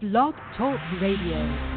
[0.00, 1.75] Blog Talk Radio.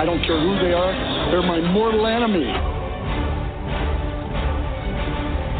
[0.00, 0.96] I don't care who they are,
[1.30, 2.48] they're my mortal enemy.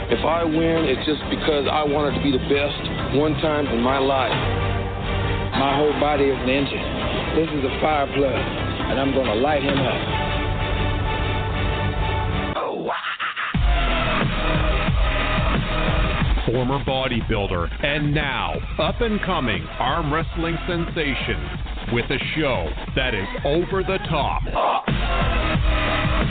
[0.09, 3.85] If I win, it's just because I wanted to be the best one time in
[3.85, 4.33] my life.
[5.61, 6.81] My whole body is an engine.
[7.37, 8.33] This is a fire plug,
[8.89, 10.31] and I'm going to light him up.
[16.47, 21.60] former bodybuilder, and now up and coming arm wrestling sensation
[21.93, 24.43] with a show that is over the top.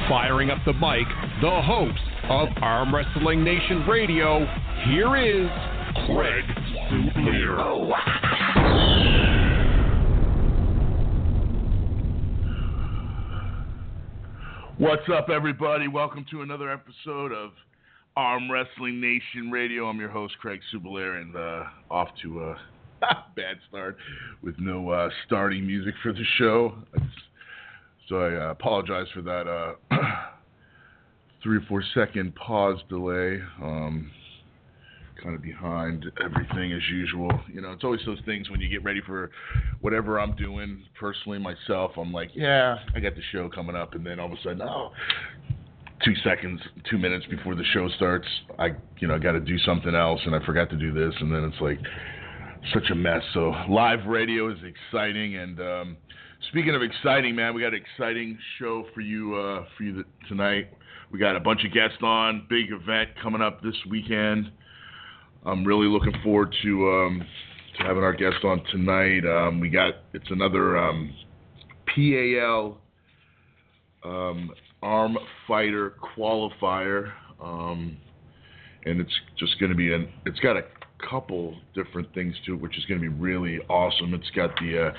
[0.07, 1.05] Firing up the mic,
[1.41, 4.45] the host of Arm Wrestling Nation Radio,
[4.85, 5.49] here is
[6.05, 6.45] Craig
[6.89, 7.89] Soublier.
[14.77, 15.89] What's up, everybody?
[15.89, 17.51] Welcome to another episode of
[18.15, 19.87] Arm Wrestling Nation Radio.
[19.87, 22.55] I'm your host, Craig Subalair, and uh, off to a
[23.35, 23.97] bad start
[24.43, 26.75] with no uh, starting music for the show.
[28.07, 29.95] So I uh, apologize for that uh,
[31.43, 33.39] three or four second pause delay.
[33.61, 34.11] Um,
[35.21, 37.29] kind of behind everything as usual.
[37.51, 39.31] You know, it's always those things when you get ready for
[39.81, 41.91] whatever I'm doing personally myself.
[41.97, 44.61] I'm like, yeah, I got the show coming up, and then all of a sudden,
[44.61, 44.91] oh,
[46.03, 48.27] two seconds, two minutes before the show starts,
[48.57, 51.13] I, you know, I got to do something else, and I forgot to do this,
[51.19, 51.79] and then it's like
[52.73, 53.21] such a mess.
[53.33, 55.97] So live radio is exciting, and um,
[56.49, 60.69] speaking of exciting, man, we got an exciting show for you uh, for you tonight.
[61.11, 64.51] We got a bunch of guests on, big event coming up this weekend.
[65.45, 67.23] I'm really looking forward to um,
[67.77, 69.25] to having our guest on tonight.
[69.25, 71.13] Um, we got it's another um,
[71.87, 72.77] PAL
[74.03, 74.51] um,
[74.81, 75.17] arm
[75.47, 77.97] fighter qualifier, um,
[78.85, 80.09] and it's just going to be an.
[80.25, 80.63] It's got a
[81.09, 84.13] couple different things to it, which is going to be really awesome.
[84.13, 84.93] It's got the uh,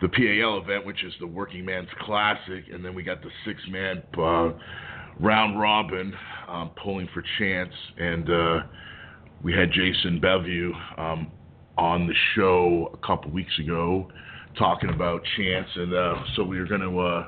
[0.00, 3.60] the PAL event, which is the Working Man's Classic, and then we got the six
[3.68, 4.50] man uh,
[5.20, 6.14] round robin
[6.48, 8.58] um, pulling for chance, and uh,
[9.42, 11.32] we had Jason Biava um,
[11.76, 14.08] on the show a couple weeks ago
[14.56, 16.98] talking about chance, and uh, so we are going to.
[16.98, 17.26] Uh,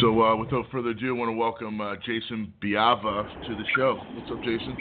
[0.00, 3.98] So, uh, without further ado, I want to welcome uh, Jason Biava to the show.
[4.14, 4.76] What's up, Jason?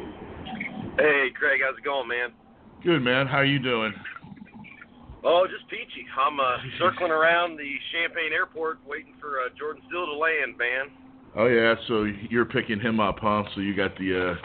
[1.00, 2.30] Hey, Craig, how's it going, man?
[2.84, 3.26] Good, man.
[3.26, 3.94] How are you doing?
[5.24, 6.06] Oh, just peachy.
[6.20, 10.92] I'm uh, circling around the Champaign Airport waiting for uh, Jordan Sill to land, man.
[11.36, 13.44] Oh yeah, so you're picking him up, huh?
[13.56, 14.36] So you got the uh,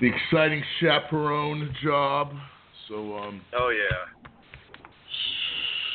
[0.00, 2.32] the exciting chaperone job.
[2.88, 3.40] So um.
[3.58, 4.14] Oh yeah.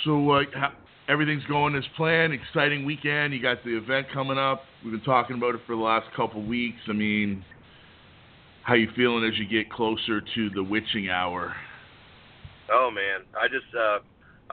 [0.03, 0.71] So like, how,
[1.09, 2.31] everything's going as planned.
[2.33, 3.33] Exciting weekend.
[3.33, 4.61] You got the event coming up.
[4.83, 6.79] We've been talking about it for the last couple weeks.
[6.87, 7.43] I mean,
[8.63, 11.55] how you feeling as you get closer to the witching hour?
[12.71, 13.99] Oh man, I just uh,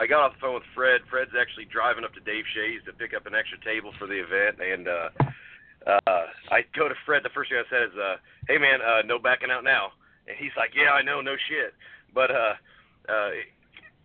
[0.00, 1.02] I got off the phone with Fred.
[1.10, 4.16] Fred's actually driving up to Dave Shays to pick up an extra table for the
[4.16, 5.08] event, and uh,
[6.08, 7.22] uh, I go to Fred.
[7.24, 8.16] The first thing I said is, uh,
[8.48, 9.92] "Hey man, uh, no backing out now."
[10.26, 11.76] And he's like, "Yeah, I know, no shit."
[12.14, 12.56] But uh,
[13.12, 13.30] uh,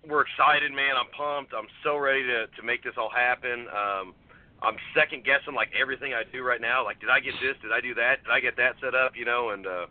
[0.08, 0.98] we're excited, man.
[0.98, 1.54] I'm pumped.
[1.54, 3.68] I'm so ready to to make this all happen.
[3.70, 4.14] Um,
[4.62, 6.84] I'm second guessing like everything I do right now.
[6.84, 7.58] Like, did I get this?
[7.62, 8.24] Did I do that?
[8.24, 9.14] Did I get that set up?
[9.16, 9.86] You know, and uh,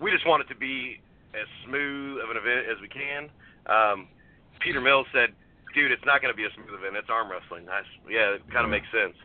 [0.00, 1.00] we just want it to be
[1.32, 3.30] as smooth of an event as we can.
[3.68, 4.08] Um,
[4.60, 5.30] Peter Mills said,
[5.74, 6.96] "Dude, it's not going to be a smooth event.
[6.96, 9.16] It's arm wrestling." That's, yeah, it kind of makes sense.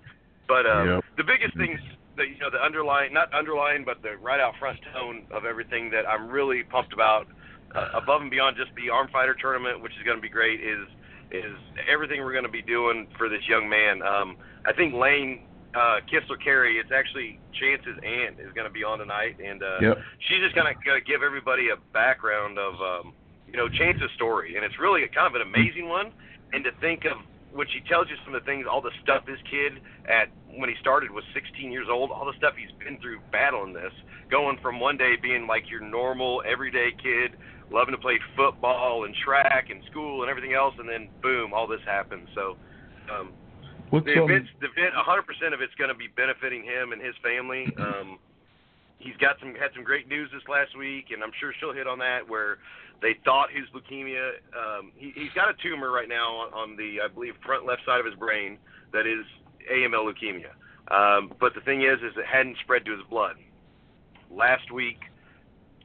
[0.47, 1.03] But uh, Yep.
[1.17, 1.79] the biggest thing,
[2.17, 5.89] that you know, the underlying, not underlying, but the right out front tone of everything
[5.91, 7.27] that I'm really pumped about,
[7.75, 10.59] uh, above and beyond just the arm fighter tournament, which is going to be great,
[10.61, 10.87] is
[11.31, 11.57] is
[11.91, 14.01] everything we're going to be doing for this young man.
[14.03, 15.41] Um, I think Lane
[15.73, 19.79] uh, Kissler Carey, it's actually Chance's aunt is going to be on tonight, and uh,
[19.81, 19.97] Yep.
[20.27, 23.13] she's just going to give everybody a background of um,
[23.47, 26.13] you know Chance's story, and it's really kind of an amazing one.
[26.53, 27.17] And to think of
[27.55, 29.79] when she tells you some of the things, all the stuff this kid
[30.11, 30.27] at
[30.59, 33.95] when he started was 16 years old, all the stuff he's been through battling this,
[34.29, 37.39] going from one day being like your normal everyday kid,
[37.71, 41.65] loving to play football and track and school and everything else, and then boom, all
[41.65, 42.27] this happens.
[42.35, 42.57] So.
[43.07, 43.31] Um,
[43.91, 46.99] What's the um, event's the event 100% of it's going to be benefiting him and
[46.99, 47.69] his family.
[47.77, 48.17] Um,
[48.99, 51.87] he's got some had some great news this last week, and I'm sure she'll hit
[51.87, 52.57] on that where
[53.01, 54.39] they thought his leukemia.
[54.55, 57.81] Um, he, he's got a tumor right now on, on the I believe front left
[57.85, 58.57] side of his brain
[58.93, 59.25] that is
[59.71, 60.53] AML leukemia.
[60.93, 63.35] Um, but the thing is, is it hadn't spread to his blood.
[64.29, 64.99] Last week,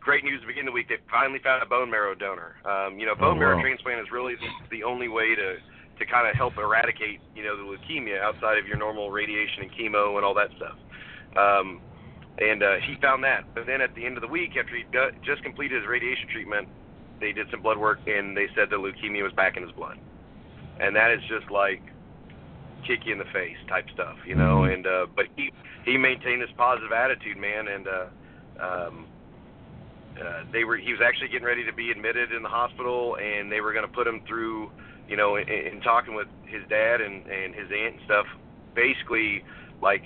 [0.01, 2.57] great news at the beginning of the week, they finally found a bone marrow donor.
[2.65, 5.57] Um, you know, bone Oh, marrow transplant is really the, the only way to
[6.01, 9.71] to kind of help eradicate, you know, the leukemia outside of your normal radiation and
[9.73, 10.77] chemo and all that stuff.
[11.37, 11.83] Um,
[12.41, 13.45] and uh, he found that.
[13.55, 16.29] But then at the end of the week, after he got, just completed his radiation
[16.33, 16.69] treatment,
[17.21, 19.99] they did some blood work and they said the leukemia was back in his blood.
[20.81, 21.83] And that is just like
[22.87, 24.65] kick you in the face type stuff, you know.
[24.65, 25.53] And uh, but he
[25.85, 28.07] he maintained this positive attitude, man, and uh,
[28.59, 29.07] um,
[30.19, 33.53] uh, they were he was actually getting ready to be admitted in the hospital, and
[33.53, 34.71] they were going to put him through,
[35.09, 38.27] you know, in, in talking with his dad and and his aunt and stuff,
[38.75, 39.45] basically
[39.83, 40.05] like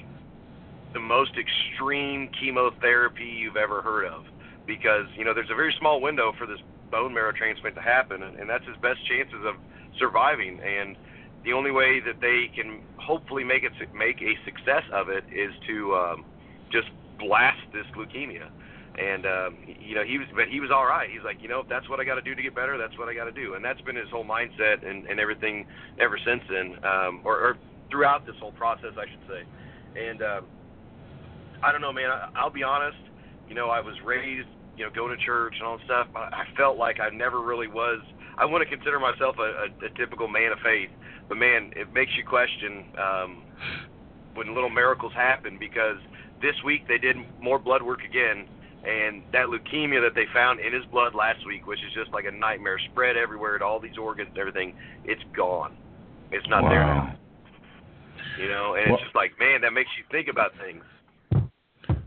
[0.94, 4.24] the most extreme chemotherapy you've ever heard of,
[4.66, 6.60] because you know there's a very small window for this
[6.90, 9.56] bone marrow transplant to happen, and, and that's his best chances of
[9.98, 10.96] surviving, and
[11.44, 15.52] the only way that they can hopefully make it make a success of it is
[15.66, 16.24] to um,
[16.72, 16.88] just
[17.18, 18.48] blast this leukemia.
[18.94, 21.10] And um, you know he was, but he was all right.
[21.10, 22.96] He's like, you know, if that's what I got to do to get better, that's
[22.96, 25.66] what I got to do, and that's been his whole mindset and, and everything
[25.98, 27.58] ever since then, um, or, or
[27.90, 29.42] throughout this whole process, I should say.
[29.98, 30.46] And um,
[31.64, 32.10] I don't know, man.
[32.10, 32.98] I, I'll be honest.
[33.48, 36.06] You know, I was raised, you know, going to church and all that stuff.
[36.14, 38.00] I, I felt like I never really was.
[38.36, 40.90] I wouldn't consider myself a, a, a typical man of faith,
[41.28, 43.42] but man, it makes you question um,
[44.34, 45.96] when little miracles happen because
[46.42, 48.44] this week they did more blood work again,
[48.84, 52.24] and that leukemia that they found in his blood last week, which is just like
[52.26, 54.74] a nightmare, spread everywhere to all these organs and everything,
[55.04, 55.72] it's gone.
[56.32, 57.14] It's not there now.
[58.38, 60.82] You know, and Well- it's just like, man, that makes you think about things.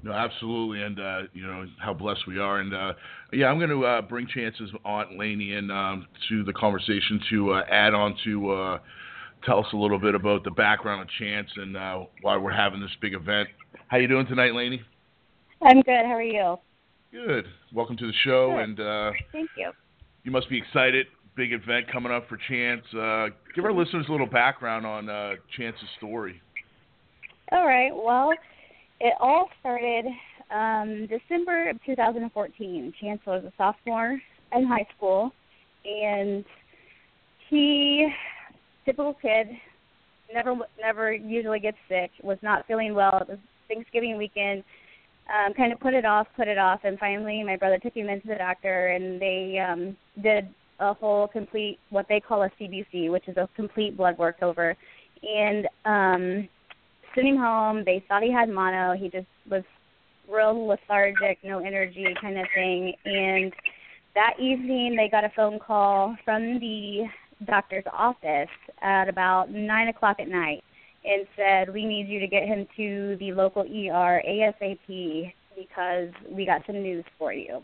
[0.07, 2.94] No, absolutely, and uh, you know how blessed we are, and uh,
[3.33, 7.51] yeah, I'm going to uh, bring Chance's aunt Lainey in um, to the conversation to
[7.51, 8.80] uh, add on to uh,
[9.45, 12.80] tell us a little bit about the background of Chance and uh, why we're having
[12.80, 13.50] this big event.
[13.89, 14.81] How you doing tonight, Lainey?
[15.62, 16.06] I'm good.
[16.06, 16.56] How are you?
[17.12, 17.44] Good.
[17.74, 18.63] Welcome to the show, Good.
[18.63, 19.71] and uh, Thank you.
[20.24, 21.07] you must be excited.
[21.36, 22.83] Big event coming up for Chance.
[22.94, 26.42] Uh, give our listeners a little background on uh, Chance's story.
[27.51, 27.92] All right.
[27.94, 28.31] Well,
[29.00, 30.06] it all started
[30.52, 32.94] um, December of 2014.
[33.00, 34.20] Chance was a sophomore
[34.54, 35.32] in high school,
[35.86, 36.46] and
[37.50, 38.08] he,
[38.86, 39.48] typical kid,
[40.34, 42.12] never never usually gets sick.
[42.24, 43.20] Was not feeling well.
[43.22, 44.64] It was Thanksgiving weekend.
[45.28, 48.08] Um, kind of put it off, put it off, and finally my brother took him
[48.08, 50.48] into the doctor, and they um, did
[50.80, 54.76] a whole complete what they call a CBC, which is a complete blood work over,
[55.24, 56.50] and um,
[57.25, 57.84] him home.
[57.86, 58.94] They thought he had mono.
[58.94, 59.64] He just was
[60.30, 62.94] real lethargic, no energy kind of thing.
[63.06, 63.54] And
[64.16, 67.06] that evening, they got a phone call from the
[67.46, 68.50] doctor's office
[68.81, 70.64] at about nine o'clock at night
[71.06, 76.46] and said, "We need you to get him to the local ER ASAP because we
[76.46, 77.62] got some news for you."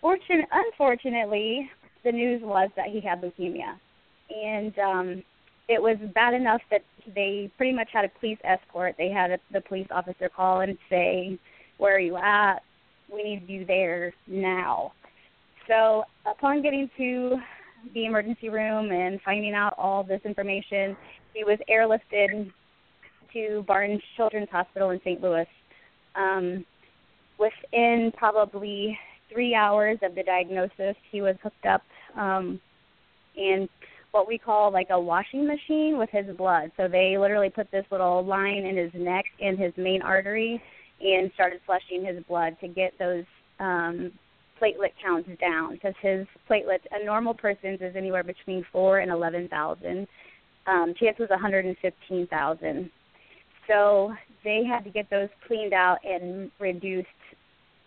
[0.00, 1.70] Fortune, unfortunately,
[2.04, 3.78] the news was that he had leukemia,
[4.30, 5.22] and um,
[5.68, 6.82] it was bad enough that
[7.14, 8.94] they pretty much had a police escort.
[8.98, 11.38] They had a, the police officer call and say,
[11.78, 12.62] "Where are you at?
[13.12, 14.92] We need you there now."
[15.68, 17.36] So, upon getting to
[17.94, 20.96] the emergency room and finding out all this information,
[21.34, 22.52] he was airlifted
[23.32, 25.20] to Barnes Children's Hospital in St.
[25.20, 25.46] Louis.
[26.14, 26.64] Um,
[27.38, 28.98] within probably
[29.32, 31.82] three hours of the diagnosis, he was hooked up
[32.16, 32.60] um,
[33.36, 33.68] in
[34.12, 36.70] what we call like a washing machine with his blood.
[36.76, 40.62] So they literally put this little line in his neck and his main artery
[41.00, 43.24] and started flushing his blood to get those
[43.58, 44.12] um,
[44.60, 49.48] platelet counts down because his platelets, a normal person's is anywhere between four and eleven
[49.48, 50.06] thousand.
[50.66, 52.90] Um, Chance was 115,000.
[53.66, 54.12] So
[54.44, 57.08] they had to get those cleaned out and reduced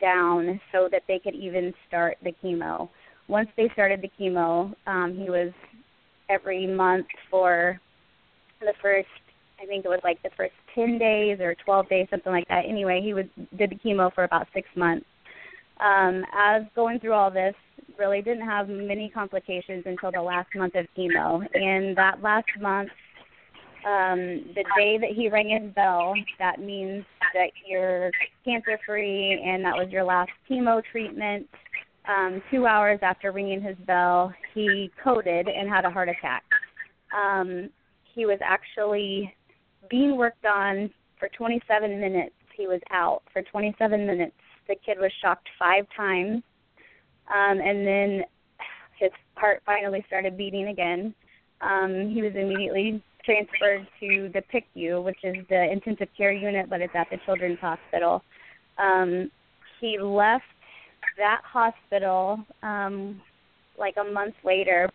[0.01, 2.89] down so that they could even start the chemo.
[3.29, 5.53] Once they started the chemo, um, he was
[6.29, 7.79] every month for
[8.61, 9.07] the first
[9.61, 12.65] I think it was like the first ten days or twelve days, something like that.
[12.67, 13.25] Anyway, he was
[13.57, 15.05] did the chemo for about six months.
[15.79, 17.55] Um, as going through all this,
[17.97, 21.45] really didn't have many complications until the last month of chemo.
[21.53, 22.89] And that last month,
[23.85, 28.11] um, the day that he rang his bell, that means that you're
[28.43, 31.47] cancer free and that was your last chemo treatment.
[32.07, 36.43] Um, two hours after ringing his bell, he coded and had a heart attack.
[37.15, 37.69] Um,
[38.13, 39.33] he was actually
[39.89, 44.35] being worked on for 27 minutes He was out for 27 minutes.
[44.67, 46.41] The kid was shocked five times,
[47.33, 48.23] um, and then
[48.97, 51.13] his heart finally started beating again.
[51.61, 56.81] Um, he was immediately transferred to the PICU, which is the intensive care unit, but
[56.81, 58.23] it's at the Children's Hospital.
[58.77, 59.31] Um,
[59.79, 60.43] he left
[61.17, 63.21] that hospital um,
[63.77, 64.89] like a month later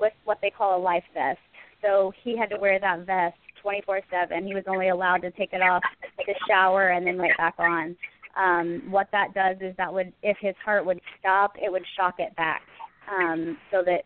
[0.00, 1.38] with what they call a life vest.
[1.80, 4.46] So he had to wear that vest 24/7.
[4.46, 5.82] He was only allowed to take it off
[6.26, 7.96] to shower and then right back on.
[8.36, 12.14] Um, what that does is that would, if his heart would stop, it would shock
[12.18, 12.62] it back,
[13.10, 14.04] um, so that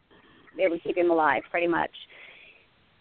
[0.58, 1.90] it would keep him alive, pretty much.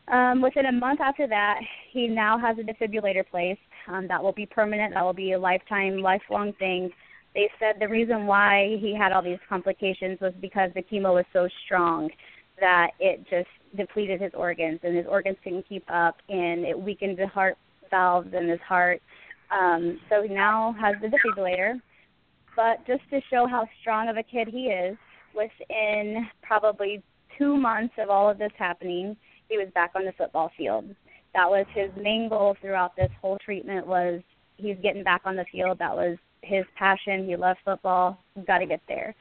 [0.08, 1.60] Um, within a month after that,
[1.92, 3.60] he now has a defibrillator placed.
[3.88, 4.94] Um, that will be permanent.
[4.94, 6.92] That will be a lifetime, lifelong thing.
[7.36, 11.26] They said the reason why he had all these complications was because the chemo was
[11.34, 12.10] so strong
[12.62, 17.18] that it just depleted his organs, and his organs couldn't keep up, and it weakened
[17.18, 17.58] the heart
[17.92, 19.02] valves in his heart.
[19.52, 21.82] Um, so he now has the defibrillator.
[22.56, 24.98] But just to show how strong of a kid he is,
[25.36, 27.04] within probably
[27.38, 29.18] two months of all of this happening,
[29.50, 30.86] he was back on the football field.
[31.34, 34.22] That was his main goal throughout this whole treatment was
[34.56, 35.80] he's getting back on the field.
[35.80, 37.28] That was his passion.
[37.28, 38.20] He loves football.
[38.36, 39.16] He's got to get there.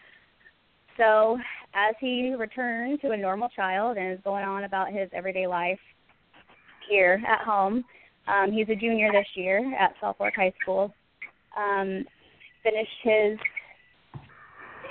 [0.96, 1.38] So
[1.74, 5.80] as he returned to a normal child and is going on about his everyday life
[6.88, 7.84] here at home,
[8.28, 10.92] um, he's a junior this year at South Fork High School.
[11.56, 12.04] Um,
[12.62, 13.38] finished his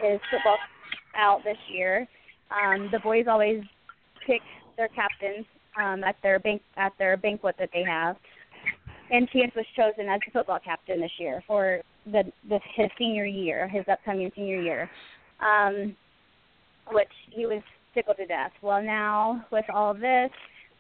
[0.02, 0.58] his football
[1.18, 2.08] out this year.
[2.52, 3.64] Um, the boys always
[4.28, 4.42] pick
[4.78, 5.46] their captains
[5.82, 8.16] um, at their bank at their banquet that they have,
[9.10, 13.26] and Chance was chosen as the football captain this year for the, the his senior
[13.26, 14.90] year, his upcoming senior year,
[15.40, 15.96] um,
[16.92, 17.62] which he was
[17.94, 18.52] tickled to death.
[18.62, 20.32] Well, now with all this,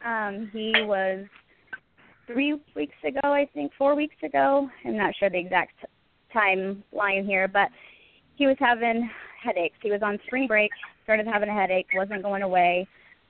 [0.06, 1.25] um, he was
[2.27, 4.70] three weeks ago, I think, four weeks ago.
[4.86, 5.74] I'm not sure the exact
[6.36, 7.70] timeline here, but
[8.36, 9.10] he was having
[9.44, 9.75] headaches.
[9.82, 10.72] He was on spring break,
[11.03, 12.88] started having a headache, wasn't going away.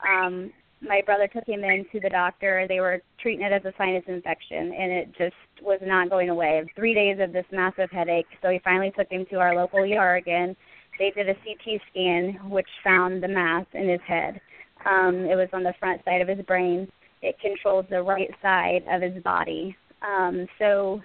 [0.08, 0.52] Um,
[0.84, 2.66] my brother took him in to the doctor.
[2.68, 6.64] They were treating it as a sinus infection, and it just was not going away.
[6.76, 8.28] Three days of this massive headache.
[8.42, 10.56] So he finally took him to our local ER again.
[11.00, 14.40] They did a CT scan, which found the mass in his head.
[14.86, 16.88] Um, it was on the front side of his brain.
[17.22, 19.76] It controls the right side of his body.
[20.02, 21.02] Um, so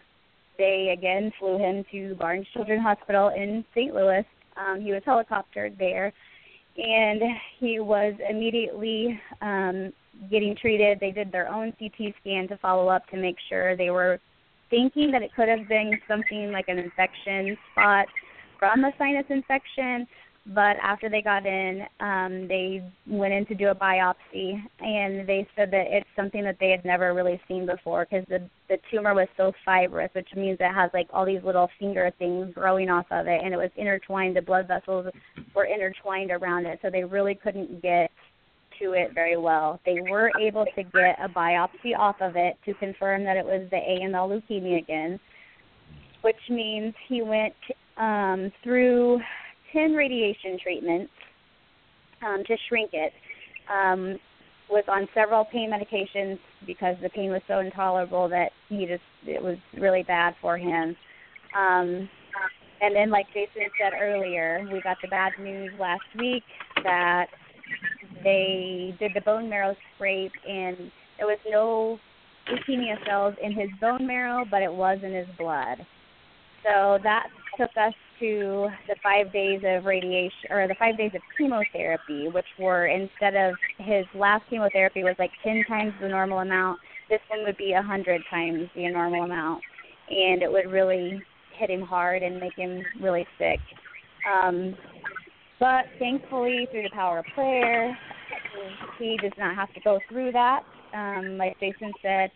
[0.58, 3.94] they again flew him to Barnes Children's Hospital in St.
[3.94, 4.25] Louis.
[4.56, 6.12] Um, he was helicoptered there
[6.78, 7.20] and
[7.58, 9.92] he was immediately um,
[10.30, 10.99] getting treated.
[11.00, 14.20] They did their own CT scan to follow up to make sure they were
[14.70, 18.06] thinking that it could have been something like an infection spot
[18.58, 20.06] from a sinus infection,
[20.47, 25.47] but after they got in, um, they went in to do a biopsy, and they
[25.54, 29.14] said that it's something that they had never really seen before because the the tumor
[29.14, 33.07] was so fibrous, which means it has like all these little finger things growing off
[33.11, 34.37] of it, and it was intertwined.
[34.37, 35.07] The blood vessels
[35.54, 38.11] were intertwined around it, so they really couldn't get
[38.78, 39.80] to it very well.
[39.85, 43.68] They were able to get a biopsy off of it to confirm that it was
[43.71, 45.21] the AML leukemia again,
[46.23, 47.54] which means he went
[47.99, 49.21] um, through
[49.72, 51.12] 10 radiation treatments
[52.26, 53.12] um, to shrink it.
[53.70, 54.18] Um,
[54.70, 59.42] was on several pain medications because the pain was so intolerable that he just it
[59.42, 60.94] was really bad for him.
[61.56, 62.08] Um,
[62.80, 66.44] and then, like Jason said earlier, we got the bad news last week
[66.84, 67.26] that
[68.22, 70.76] they did the bone marrow scrape and
[71.16, 71.98] there was no
[72.48, 75.78] leukemia cells in his bone marrow, but it was in his blood.
[76.62, 81.22] So that took us to the five days of radiation or the five days of
[81.37, 86.78] chemotherapy, which were instead of his last chemotherapy was like ten times the normal amount,
[87.08, 89.62] this one would be a hundred times the normal amount,
[90.10, 91.22] and it would really
[91.58, 93.58] hit him hard and make him really sick.
[94.30, 94.75] Um,
[95.60, 97.96] but thankfully, through the power of prayer,
[98.98, 100.62] he does not have to go through that.
[100.94, 102.30] Um, like Jason said,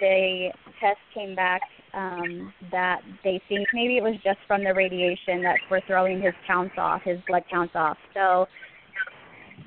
[0.00, 0.48] the
[0.80, 1.60] test came back
[1.94, 6.34] um, that they think maybe it was just from the radiation that we're throwing his
[6.46, 7.96] counts off, his blood counts off.
[8.14, 8.46] So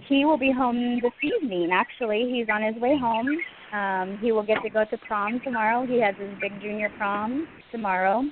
[0.08, 1.70] he will be home this evening.
[1.74, 3.28] Actually, he's on his way home.
[3.74, 5.86] Um, he will get to go to prom tomorrow.
[5.86, 8.24] He has his big junior prom tomorrow,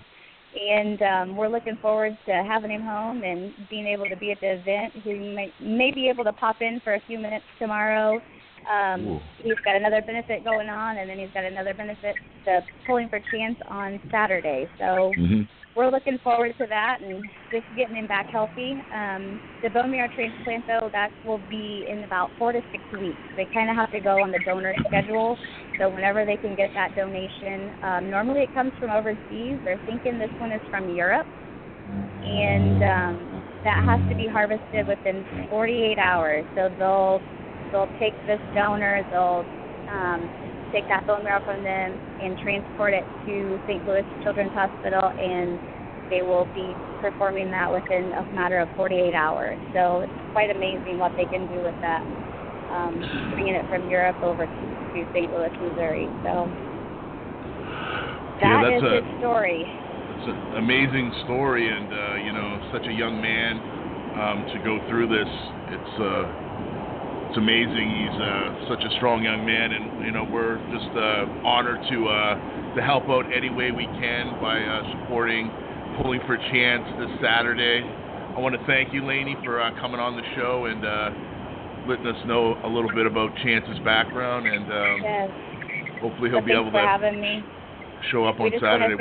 [0.59, 4.39] and um, we're looking forward to having him home and being able to be at
[4.39, 4.93] the event.
[5.03, 8.21] He may, may be able to pop in for a few minutes tomorrow
[8.67, 12.15] um, he's got another benefit going on, and then he's got another benefit,
[12.46, 14.67] the pulling for chance on Saturday.
[14.77, 15.41] So mm-hmm.
[15.75, 18.74] we're looking forward to that and just getting him back healthy.
[18.93, 23.20] Um, the bone marrow transplant, though, that will be in about four to six weeks.
[23.36, 25.38] They kind of have to go on the donor schedule,
[25.79, 27.72] so whenever they can get that donation.
[27.84, 29.60] Um, normally it comes from overseas.
[29.63, 31.27] They're thinking this one is from Europe,
[32.24, 36.46] and um, that has to be harvested within 48 hours.
[36.55, 37.22] So they'll
[37.74, 39.42] they'll take this donor, they'll
[39.89, 40.22] um,
[40.72, 43.82] take that bone marrow from them and transport it to St.
[43.89, 45.58] Louis Children's Hospital, and
[46.13, 46.70] they will be
[47.01, 49.58] performing that within a matter of 48 hours.
[49.74, 52.06] So it's quite amazing what they can do with that,
[52.70, 52.94] um,
[53.34, 54.63] bringing it from Europe over to,
[54.94, 55.30] to St.
[55.34, 56.06] Louis, Missouri.
[56.22, 56.46] So
[58.42, 59.62] that yeah, is that's a, his story.
[59.65, 63.60] It's an amazing story, and uh, you know, such a young man
[64.18, 65.30] um, to go through this.
[65.74, 66.42] It's uh,
[67.33, 67.89] it's amazing.
[67.89, 71.97] He's uh, such a strong young man, and you know we're just uh, honored to
[72.05, 75.49] uh, to help out any way we can by uh, supporting
[75.97, 77.81] Pulling for Chance this Saturday.
[77.81, 82.05] I want to thank you, Laney, for uh, coming on the show and uh, letting
[82.05, 85.29] us know a little bit about Chance's background, and um, yes.
[86.05, 87.41] hopefully he'll Well, be able to having me.
[88.13, 88.93] show up on we just Saturday.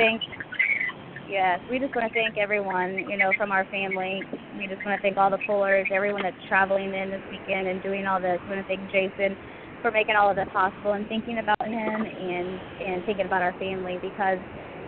[1.32, 4.22] Yes we just want to thank everyone you know from our family.
[4.52, 7.82] We just want to thank all the pullers everyone that's traveling in this weekend and
[7.82, 8.38] doing all this.
[8.46, 9.36] We want to thank jason
[9.80, 13.54] for making all of this possible and thinking about him and and thinking about our
[13.54, 14.38] family because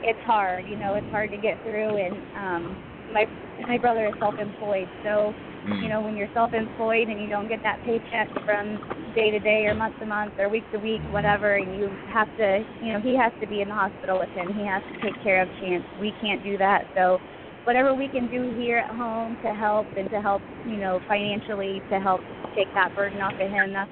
[0.02, 2.76] it's hard you know it's hard to get through and um
[3.10, 3.24] my
[3.66, 5.34] my brother is self employed so
[5.64, 5.83] Mm.
[5.83, 8.76] you know when you're self employed and you don't get that paycheck from
[9.14, 12.28] day to day or month to month or week to week whatever and you have
[12.37, 14.52] to you know he has to be in the hospital with him.
[14.52, 15.83] He has to take care of chance.
[15.99, 16.85] We can't do that.
[16.94, 17.18] So
[17.64, 21.80] whatever we can do here at home to help and to help you know financially
[21.90, 22.21] to help
[22.54, 23.90] take that burden off of him that's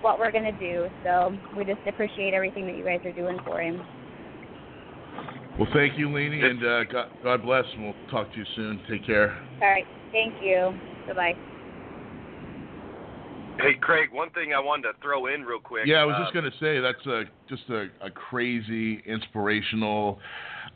[0.00, 0.88] what we're going to do.
[1.04, 3.80] So we just appreciate everything that you guys are doing for him.
[5.58, 8.82] Well, thank you, Laney, and uh, God, God bless, and we'll talk to you soon.
[8.90, 9.38] Take care.
[9.62, 9.86] all right.
[10.12, 10.74] Thank you
[11.06, 11.34] goodbye
[13.58, 15.86] Hey, Craig, one thing I wanted to throw in real quick.
[15.86, 20.18] Yeah, I was um, just going to say that's a just a, a crazy, inspirational.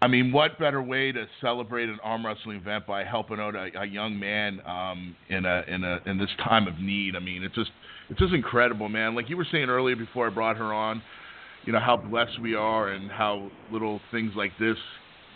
[0.00, 3.70] I mean, what better way to celebrate an arm wrestling event by helping out a,
[3.80, 7.16] a young man um, in a in a in this time of need?
[7.16, 7.70] I mean, it's just
[8.10, 9.16] it's just incredible, man.
[9.16, 11.02] Like you were saying earlier before I brought her on,
[11.64, 14.76] you know how blessed we are and how little things like this,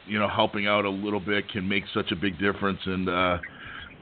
[0.07, 3.39] you know, helping out a little bit can make such a big difference, and uh,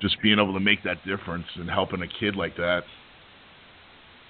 [0.00, 2.82] just being able to make that difference and helping a kid like that.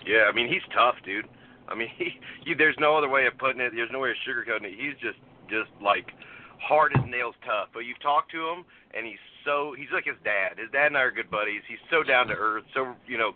[0.06, 1.26] Yeah, I mean he's tough, dude.
[1.68, 2.10] I mean, he,
[2.44, 3.72] he there's no other way of putting it.
[3.74, 4.74] There's no way of sugarcoating it.
[4.78, 6.12] He's just just like
[6.60, 7.68] hard as nails tough.
[7.72, 10.58] But you've talked to him, and he's so he's like his dad.
[10.58, 11.62] His dad and I are good buddies.
[11.68, 13.32] He's so down to earth, so you know,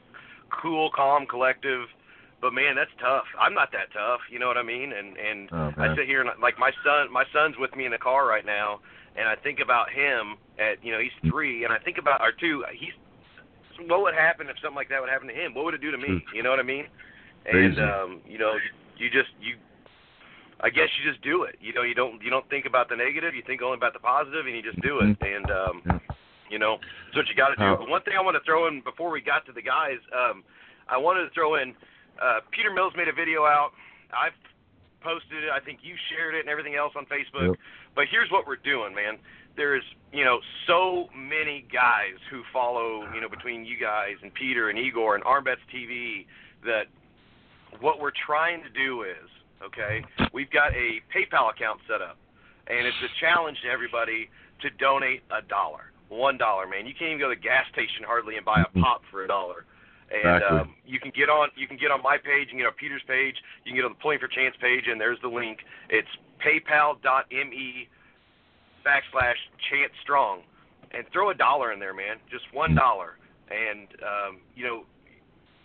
[0.51, 1.87] cool, calm, collective.
[2.41, 3.25] But man, that's tough.
[3.41, 4.21] I'm not that tough.
[4.31, 4.93] You know what I mean?
[4.93, 7.13] And and Oh, I sit here and like my son.
[7.13, 8.81] My son's with me in the car right now,
[9.17, 12.33] and I think about him at you know he's three, and I think about or
[12.33, 12.65] two.
[12.73, 12.93] He's
[13.89, 15.55] what would happen if something like that would happen to him?
[15.55, 16.23] What would it do to me?
[16.35, 16.87] You know what I mean?
[17.47, 17.81] And Crazy.
[17.81, 18.55] um, you know,
[18.97, 19.57] you just you
[20.61, 21.57] I guess you just do it.
[21.61, 23.99] You know, you don't you don't think about the negative, you think only about the
[23.99, 25.17] positive and you just do it.
[25.21, 25.99] And um Yeah.
[26.51, 27.77] you know, that's what you gotta do.
[27.79, 30.45] But one thing I want to throw in before we got to the guys, um
[30.89, 31.75] I wanted to throw in
[32.23, 33.73] uh Peter Mills made a video out.
[34.15, 34.37] I've
[35.03, 37.49] posted it, I think you shared it and everything else on Facebook.
[37.53, 37.59] Yep.
[37.95, 39.19] But here's what we're doing, man.
[39.57, 44.69] There's, you know, so many guys who follow, you know, between you guys and Peter
[44.69, 46.27] and Igor and Armbets TV
[46.65, 46.87] that
[47.81, 49.29] what we're trying to do is,
[49.65, 50.03] okay,
[50.33, 52.19] we've got a PayPal account set up,
[52.67, 54.29] and it's a challenge to everybody
[54.63, 56.87] to donate a dollar, one dollar, man.
[56.87, 59.29] You can't even go to the gas station hardly and buy a pop for a
[59.29, 59.67] dollar.
[60.13, 60.59] And Exactly.
[60.59, 62.79] um, you can get on you can get on my page, you can get on
[62.79, 65.59] Peter's page, you can get on the Pulling for Chance page, and there's the link.
[65.89, 67.89] It's PayPal.me
[68.85, 70.43] backslash Chance Strong,
[70.93, 73.17] and throw a dollar in there, man, just one dollar.
[73.51, 74.85] And um, you know,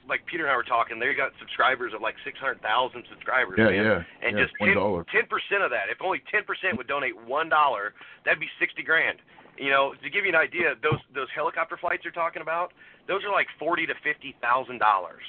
[0.08, 3.55] like Peter and I were talking, they got subscribers of like six hundred thousand subscribers,
[3.58, 3.84] Yeah, man.
[3.86, 7.49] yeah, And yeah, just ten percent of that, if only ten percent would donate one
[7.49, 7.93] dollar,
[8.25, 9.19] that'd be sixty grand.
[9.58, 12.71] You know, to give you an idea, those those helicopter flights you're talking about,
[13.08, 15.23] those are like forty to fifty thousand dollars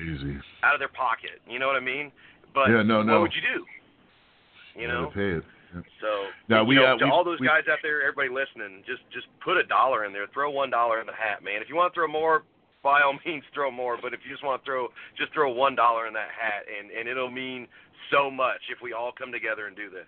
[0.00, 0.40] Easy.
[0.64, 1.40] out of their pocket.
[1.48, 2.10] You know what I mean?
[2.54, 3.12] But Yeah, no, no.
[3.20, 3.64] what would you do?
[4.76, 5.10] You know.
[5.14, 5.44] Pay it.
[5.74, 5.80] Yeah.
[6.00, 9.02] So Now, we, know, uh, we- all those we- guys out there, everybody listening, just
[9.12, 10.26] just put a dollar in there.
[10.32, 11.62] Throw one dollar in the hat, man.
[11.62, 12.44] If you want to throw more,
[12.82, 13.96] by all means throw more.
[14.00, 16.90] But if you just want to throw, just throw one dollar in that hat, and
[16.90, 17.66] and it'll mean
[18.10, 20.06] so much if we all come together and do this.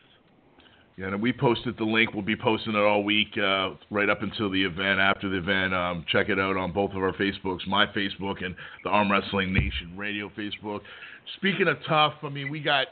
[0.99, 2.15] Yeah, and we posted the link.
[2.15, 4.99] We'll be posting it all week, uh, right up until the event.
[4.99, 8.55] After the event, um, check it out on both of our Facebooks, my Facebook and
[8.83, 10.81] the Arm Wrestling Nation Radio Facebook.
[11.37, 12.87] Speaking of tough, I mean we got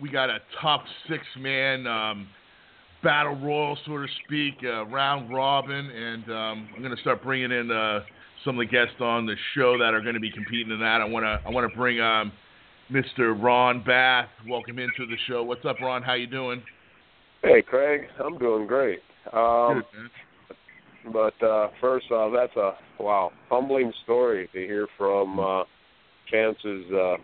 [0.00, 2.28] we got a tough six man um,
[3.02, 7.52] battle royal, so to speak, uh, round robin, and um, I'm going to start bringing
[7.52, 8.00] in uh,
[8.44, 11.00] some of the guests on the show that are going to be competing in that.
[11.00, 12.32] I want to I want to bring um,
[12.90, 13.40] Mr.
[13.40, 14.28] Ron Bath.
[14.48, 15.42] Welcome into the show.
[15.42, 16.02] What's up, Ron?
[16.02, 16.62] How you doing?
[17.42, 18.02] Hey, Craig.
[18.22, 19.00] I'm doing great.
[19.32, 25.64] Um, Good, but uh, first off, that's a wow humbling story to hear from uh,
[26.30, 27.16] Chance's uh,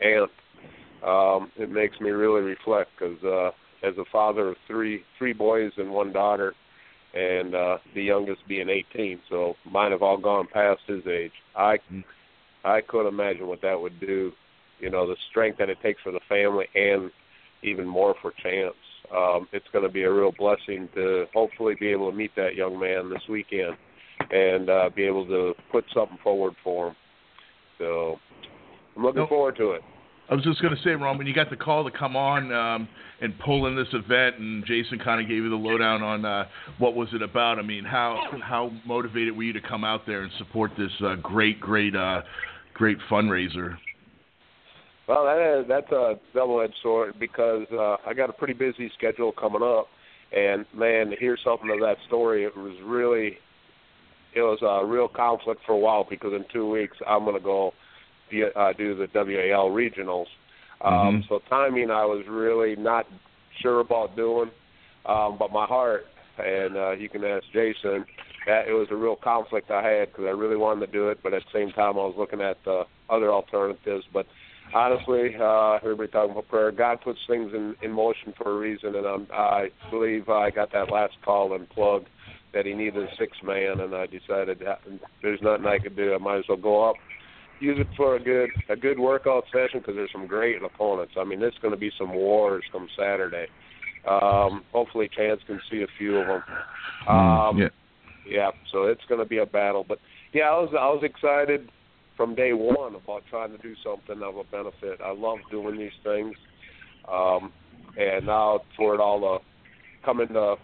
[0.00, 0.30] aunt.
[1.06, 3.50] Um, it makes me really reflect because uh,
[3.86, 6.54] as a father of three three boys and one daughter,
[7.14, 11.32] and uh, the youngest being 18, so mine have all gone past his age.
[11.56, 12.04] I Mm.
[12.64, 14.32] I couldn't imagine what that would do.
[14.80, 17.10] You know, the strength that it takes for the family, and
[17.62, 18.74] even more for Chance.
[19.14, 22.54] Um, it's going to be a real blessing to hopefully be able to meet that
[22.54, 23.76] young man this weekend
[24.30, 26.96] and uh, be able to put something forward for him.
[27.78, 28.16] So
[28.96, 29.28] I'm looking Nope.
[29.30, 29.82] forward to it.
[30.30, 32.52] I was just going to say, Ron, when you got the call to come on
[32.52, 32.88] um,
[33.22, 36.44] and pull in this event, and Jason kind of gave you the lowdown on uh,
[36.78, 37.58] what was it about.
[37.58, 41.14] I mean, how how motivated were you to come out there and support this uh,
[41.16, 42.22] great, great, uh,
[42.74, 43.76] great fundraiser?
[45.08, 49.32] Well, that is, that's a double-edged sword because uh, I got a pretty busy schedule
[49.32, 49.86] coming up,
[50.36, 53.38] and man, to hear something of that story, it was really,
[54.34, 57.42] it was a real conflict for a while because in two weeks I'm going to
[57.42, 57.72] go
[58.56, 60.26] uh, do the WAL regionals.
[60.80, 61.28] Um, Mhm.
[61.28, 63.06] So timing, I was really not
[63.60, 64.50] sure about doing,
[65.06, 66.06] um, but my heart,
[66.38, 68.04] and uh, you can ask Jason,
[68.46, 71.18] that it was a real conflict I had because I really wanted to do it,
[71.22, 74.26] but at the same time I was looking at uh, other alternatives, but
[74.72, 76.70] honestly, uh, everybody talking about prayer.
[76.70, 80.72] God puts things in, in motion for a reason, and I'm, I believe I got
[80.72, 82.04] that last call and plug
[82.54, 84.80] that he needed a six man, and I decided that
[85.22, 86.14] there's nothing I could do.
[86.14, 86.96] I might as well go up,
[87.60, 91.14] use it for a good a good workout session because there's some great opponents.
[91.16, 93.46] I mean, there's going to be some wars come Saturday.
[94.08, 96.42] Um, hopefully, Chance can see a few of them.
[97.08, 97.68] Um, yeah.
[98.24, 99.84] yeah, so it's going to be a battle.
[99.86, 99.98] But
[100.32, 101.68] yeah, I was I was excited
[102.16, 105.00] from day one about trying to do something of a benefit.
[105.04, 106.34] I love doing these things,
[107.10, 107.52] um,
[107.96, 109.44] and now for it all to
[110.04, 110.56] come into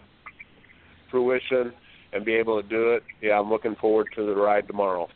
[1.11, 1.73] fruition
[2.13, 5.07] and be able to do it, yeah, I'm looking forward to the ride tomorrow.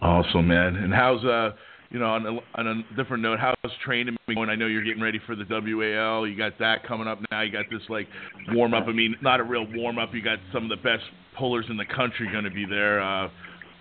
[0.00, 0.76] Awesome, man.
[0.76, 1.50] And how's uh,
[1.90, 4.50] you know, on a, on a different note, how's training going?
[4.50, 6.26] I know you're getting ready for the WAL.
[6.26, 7.40] You got that coming up now.
[7.40, 8.06] You got this like
[8.50, 8.84] warm up.
[8.86, 10.10] I mean, not a real warm up.
[10.12, 11.04] You got some of the best
[11.36, 13.00] pullers in the country going to be there.
[13.00, 13.28] Uh,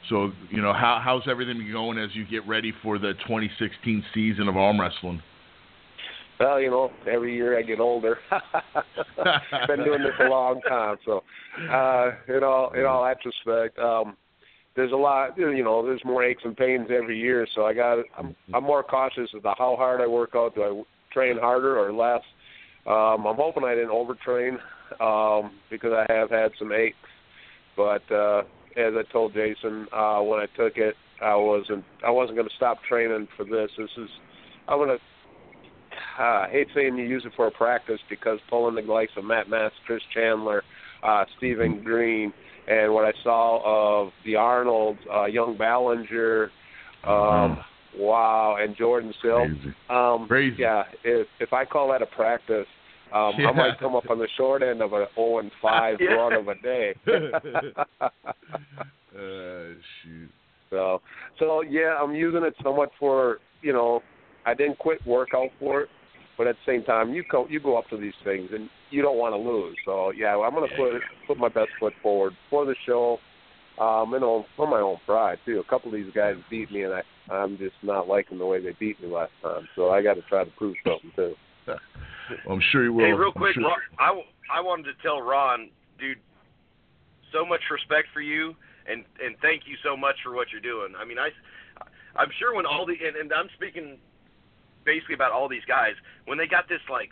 [0.09, 4.47] so you know, how how's everything going as you get ready for the 2016 season
[4.47, 5.21] of arm wrestling?
[6.39, 8.19] Well, you know, every year I get older.
[9.67, 11.23] Been doing this a long time, so
[11.69, 14.15] uh, in all in all that respect, um,
[14.77, 15.37] there's a lot.
[15.37, 17.45] You know, there's more aches and pains every year.
[17.55, 17.97] So I got.
[18.17, 20.55] I'm I'm more cautious to how hard I work out.
[20.55, 22.21] Do I train harder or less?
[22.85, 24.53] Um, I'm hoping I didn't overtrain
[25.01, 26.95] um, because I have had some aches.
[27.75, 28.43] But uh,
[28.77, 32.55] as I told Jason uh, when I took it, I wasn't I wasn't going to
[32.55, 33.71] stop training for this.
[33.77, 34.09] This is
[34.67, 35.03] I'm going to
[36.19, 39.25] uh, I hate saying you use it for a practice because pulling the likes of
[39.25, 40.63] Matt Mask, Chris Chandler,
[41.03, 42.31] uh, Stephen Green,
[42.67, 46.51] and what I saw of the Arnold, uh, Young Ballinger,
[47.05, 47.59] um,
[47.97, 49.45] wow, and Jordan Sill.
[49.47, 49.75] Crazy.
[49.89, 50.57] Um, Crazy.
[50.59, 52.67] Yeah, if if I call that a practice,
[53.13, 53.49] um, Yeah.
[53.49, 56.15] I might come up on the short end of a 0 and 5 Yeah.
[56.15, 56.95] run of a day.
[59.17, 60.29] Uh, shoot.
[60.69, 61.01] So,
[61.39, 64.03] so yeah, I'm using it somewhat for you know,
[64.45, 65.89] I didn't quit workout for it,
[66.37, 69.01] but at the same time, you go you go up to these things and you
[69.01, 69.75] don't want to lose.
[69.85, 70.93] So yeah, I'm gonna put
[71.27, 73.17] put my best foot forward for the show,
[73.79, 75.59] um, and on for my own pride too.
[75.59, 78.61] A couple of these guys beat me, and I I'm just not liking the way
[78.61, 79.67] they beat me last time.
[79.75, 81.35] So I got to try to prove something too.
[82.45, 83.05] Well, I'm sure you will.
[83.05, 86.17] Hey, real quick, sure- Ron, I, w- I wanted to tell Ron, dude,
[87.31, 88.53] so much respect for you,
[88.85, 90.93] and and thank you so much for what you're doing.
[90.99, 91.29] I mean, I,
[92.15, 93.97] I'm sure when all the and, and I'm speaking
[94.87, 95.93] basically about all these guys
[96.25, 97.11] when they got this like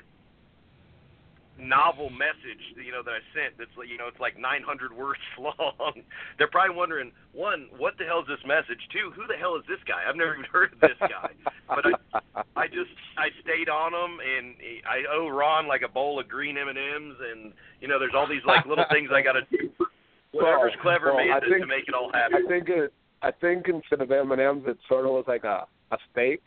[1.58, 3.58] novel message, you know, that I sent.
[3.58, 6.02] That's like, you know, it's like 900 words long.
[6.38, 8.80] They're probably wondering, one, what the hell is this message?
[8.92, 10.04] Two, who the hell is this guy?
[10.08, 11.32] I've never even heard of this guy.
[11.68, 14.56] But I, I just I stayed on them, and
[14.88, 18.16] I owe Ron like a bowl of green M and M's, and you know, there's
[18.16, 19.70] all these like little things I got to do.
[20.32, 22.44] Whatever's Well, clever well, made to, think- to make it all happen.
[22.44, 22.92] I think it.
[23.22, 26.42] I think instead of M and M's, it sort of was like a a steak.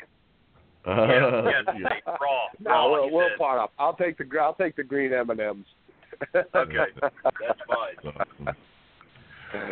[0.87, 2.17] yeah, yeah, steak, raw,
[2.61, 2.91] No, raw.
[2.91, 3.73] we'll, we'll part up.
[3.79, 5.67] I'll take the I'll take the green M and M's.
[6.35, 7.15] Okay, that's
[7.69, 8.55] fine.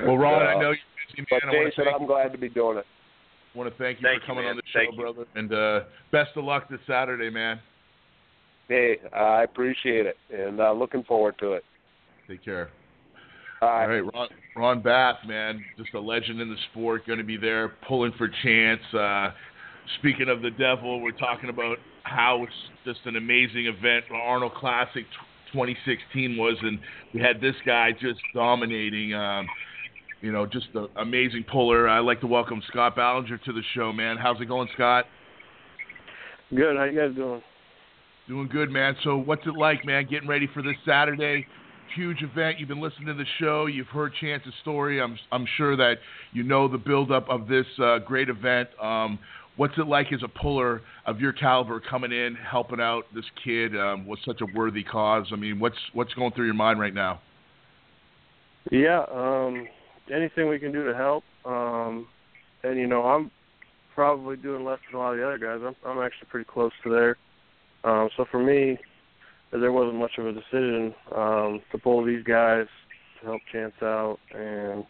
[0.06, 0.78] Well, Ron, I know you're
[1.16, 1.54] busy, But man.
[1.54, 2.86] I want to Jason, thank, I'm glad to be doing it.
[3.54, 4.52] I want to thank you Thank for coming man.
[4.52, 5.00] on the show, Thank you.
[5.02, 5.24] brother.
[5.34, 5.80] And uh,
[6.12, 7.60] best of luck this Saturday, man.
[8.68, 11.64] Hey, I appreciate it, and uh, looking forward to it.
[12.26, 12.70] Take care.
[13.60, 13.82] All right.
[13.82, 17.36] All right, Ron, Ron Bath, man, just a legend in the sport, going to be
[17.36, 18.80] there pulling for chance.
[18.94, 19.30] Uh,
[19.98, 22.52] speaking of the devil, we're talking about how it's
[22.84, 24.04] just an amazing event.
[24.12, 25.04] Arnold Classic
[25.52, 26.78] 2016 was, and
[27.14, 29.14] we had this guy just dominating.
[29.14, 29.46] Um,
[30.22, 31.88] you know, just an amazing puller.
[31.88, 34.16] I'd like to welcome Scott Ballinger to the show, man.
[34.16, 35.04] How's it going, Scott?
[36.54, 36.76] Good.
[36.76, 37.42] How you guys doing?
[38.26, 38.96] Doing good, man.
[39.04, 40.06] So, what's it like, man?
[40.10, 41.46] Getting ready for this Saturday?
[41.94, 42.58] Huge event.
[42.58, 43.66] You've been listening to the show.
[43.66, 45.00] You've heard Chance's story.
[45.00, 45.98] I'm I'm sure that
[46.32, 48.68] you know the buildup of this uh, great event.
[48.82, 49.18] Um,
[49.56, 53.76] what's it like as a puller of your caliber coming in, helping out this kid
[53.76, 55.26] um, with such a worthy cause?
[55.32, 57.20] I mean, what's what's going through your mind right now?
[58.70, 59.04] Yeah.
[59.12, 59.66] Um,
[60.12, 61.24] anything we can do to help.
[61.44, 62.06] Um,
[62.62, 63.30] and you know, I'm
[63.94, 65.60] probably doing less than a lot of the other guys.
[65.64, 67.16] I'm I'm actually pretty close to there.
[67.84, 68.78] Um, so for me,
[69.52, 72.66] there wasn't much of a decision um, to pull these guys
[73.20, 74.84] to help Chance out and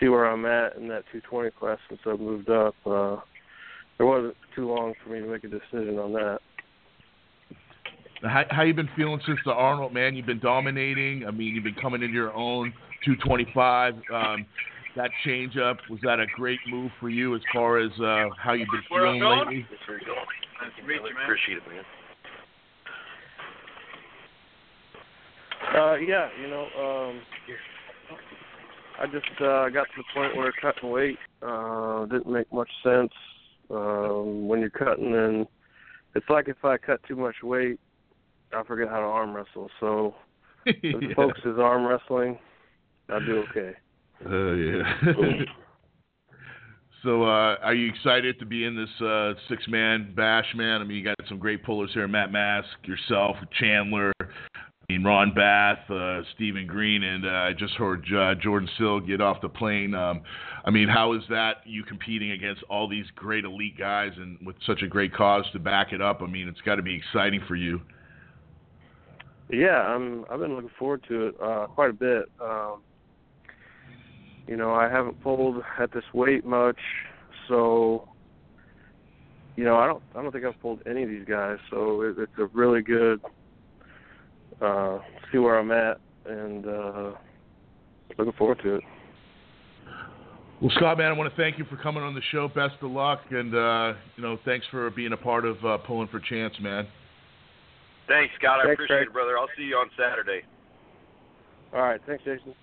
[0.00, 2.74] see where I'm at in that 220 class since I've moved up.
[2.84, 3.16] Uh,
[4.02, 6.40] there wasn't too long for me to make a decision on that.
[8.22, 10.16] How, how you been feeling since the Arnold man?
[10.16, 11.24] You've been dominating.
[11.24, 12.72] I mean, you've been coming into your own
[13.04, 13.94] 225.
[14.12, 14.46] Um,
[14.96, 18.54] that change up was that a great move for you as far as uh, how
[18.54, 19.66] you've been Where feeling lately?
[19.86, 20.26] Where you're going.
[20.60, 21.22] Nice to meet you, man.
[21.22, 21.84] Appreciate it, man.
[25.80, 27.20] Uh, yeah, you know, um,
[29.00, 33.12] I just uh, got to the point where cutting weight uh, didn't make much sense.
[33.72, 35.46] Um, when you're cutting, and
[36.14, 37.80] it's like if I cut too much weight,
[38.52, 39.70] I forget how to arm wrestle.
[39.80, 40.14] So
[40.66, 41.14] if the Yeah.
[41.14, 42.38] focus is arm wrestling,
[43.08, 43.72] I'll do okay.
[44.28, 45.14] Oh yeah.
[47.02, 50.80] so, uh, are you excited to be in this uh, six-man bash, man?
[50.80, 54.12] I mean, you got some great pullers here: Matt Mask, yourself, Chandler.
[54.88, 59.00] I mean, Ron Bath, uh, Stephen Green, and uh, I just heard uh, Jordan Sill
[59.00, 59.94] get off the plane.
[59.94, 60.22] Um,
[60.64, 64.56] I mean, how is that you competing against all these great elite guys and with
[64.66, 66.20] such a great cause to back it up?
[66.20, 67.80] I mean, it's got to be exciting for you.
[69.50, 70.24] Yeah, I'm.
[70.30, 72.24] I've been looking forward to it uh, quite a bit.
[72.40, 72.82] Um,
[74.48, 76.78] you know, I haven't pulled at this weight much,
[77.48, 78.08] so
[79.56, 80.02] you know, I don't.
[80.16, 83.20] I don't think I've pulled any of these guys, so it, it's a really good
[84.62, 84.98] uh,
[85.30, 87.10] see where I'm at, and uh,
[88.18, 88.84] looking forward to it.
[90.60, 92.46] Well, Scott, man, I want to thank you for coming on the show.
[92.46, 96.06] Best of luck, and uh, you know, thanks for being a part of uh, pulling
[96.08, 96.86] for chance, man.
[98.06, 98.60] Thanks, Scott.
[98.60, 99.08] I Thanks, appreciate Craig.
[99.08, 99.38] it, brother.
[99.38, 100.42] I'll see you on Saturday.
[101.72, 102.54] All right, thanks, Jason.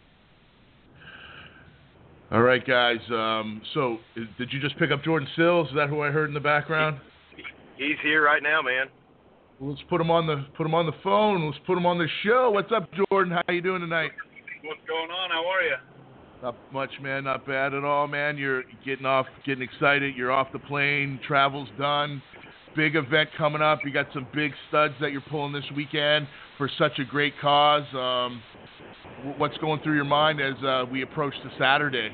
[2.31, 2.99] All right, guys.
[3.09, 3.97] Um, so,
[4.38, 5.67] did you just pick up Jordan Sills?
[5.69, 6.99] Is that who I heard in the background?
[7.75, 8.88] He's here right now, man.
[9.62, 11.45] Let's put him on the put him on the phone.
[11.45, 12.50] Let's put him on the show.
[12.50, 13.34] What's up, Jordan?
[13.34, 14.12] How you doing tonight?
[14.63, 15.30] What's going on?
[15.30, 15.76] How are you?
[16.41, 17.26] Not much, man.
[17.26, 18.38] Not bad at all, man.
[18.38, 20.15] You're getting off, getting excited.
[20.15, 21.19] You're off the plane.
[21.28, 22.22] Travel's done.
[22.74, 23.80] Big event coming up.
[23.84, 27.84] You got some big studs that you're pulling this weekend for such a great cause.
[27.93, 28.41] Um,
[29.38, 32.12] what's going through your mind as uh, we approach the Saturday?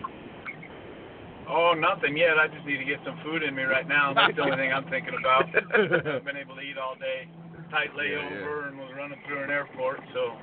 [1.47, 2.37] Oh, nothing yet.
[2.37, 4.13] I just need to get some food in me right now.
[4.13, 5.45] That's the only thing I'm thinking about.
[5.45, 7.29] I've been able to eat all day.
[7.71, 10.37] Tight layover and was running through an airport, so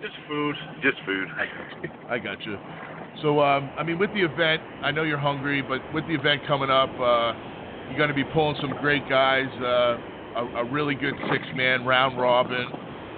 [0.00, 0.54] just food.
[0.82, 1.28] Just food.
[2.08, 2.56] I got you.
[3.22, 6.42] So, um, I mean, with the event, I know you're hungry, but with the event
[6.46, 7.32] coming up, uh,
[7.88, 9.96] you're going to be pulling some great guys, uh,
[10.36, 12.66] a, a really good six-man round robin.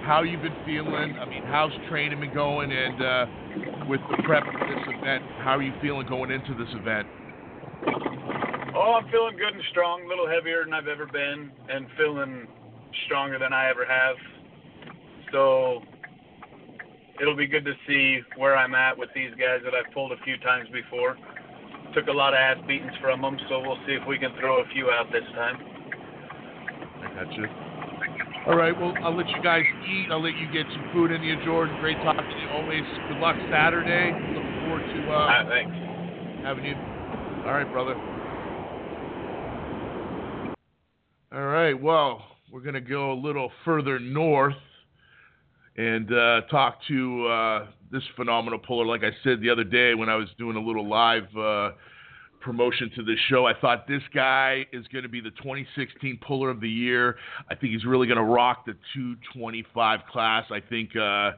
[0.09, 1.21] How you been feeling?
[1.21, 2.73] I mean, how's training been going?
[2.73, 3.27] And uh,
[3.85, 7.07] with the prep for this event, how are you feeling going into this event?
[8.75, 12.49] Oh, I'm feeling good and strong, a little heavier than I've ever been, and feeling
[13.05, 14.17] stronger than I ever have.
[15.31, 15.83] So
[17.21, 20.25] it'll be good to see where I'm at with these guys that I've pulled a
[20.25, 21.19] few times before.
[21.93, 24.63] Took a lot of ass beatings from them, so we'll see if we can throw
[24.63, 25.59] a few out this time.
[27.05, 27.68] I got you.
[28.47, 30.09] All right, well, I'll let you guys eat.
[30.11, 31.77] I'll let you get some food in you, Jordan.
[31.81, 32.83] Great talking to you always.
[33.09, 34.13] Good luck Saturday.
[34.33, 35.77] Looking forward to uh, right, thanks.
[36.43, 36.75] having you.
[37.45, 37.95] All right, brother.
[41.31, 44.55] All right, well, we're going to go a little further north
[45.77, 48.87] and uh, talk to uh, this phenomenal puller.
[48.87, 51.73] Like I said the other day when I was doing a little live uh,
[52.41, 56.51] promotion to this show, I thought this guy is going to be the 2016 puller
[56.51, 57.17] of the year.
[57.51, 60.45] I think he's really going to rock the 225 class.
[60.51, 60.97] I think.
[60.97, 61.33] Uh,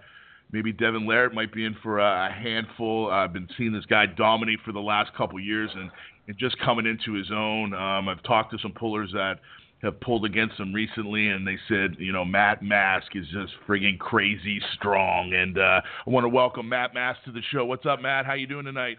[0.52, 3.10] Maybe Devon Larratt might be in for a, handful.
[3.10, 5.90] I've been seeing this guy dominate for the last couple years and,
[6.26, 7.72] and just coming into his own.
[7.72, 9.36] Um, I've talked to some pullers that
[9.82, 13.98] have pulled against him recently, and they said, you know, Matt Mask is just friggin'
[13.98, 15.32] crazy strong.
[15.32, 17.64] And uh, I want to welcome Matt Mask to the show.
[17.64, 18.26] What's up, Matt?
[18.26, 18.98] How you doing tonight?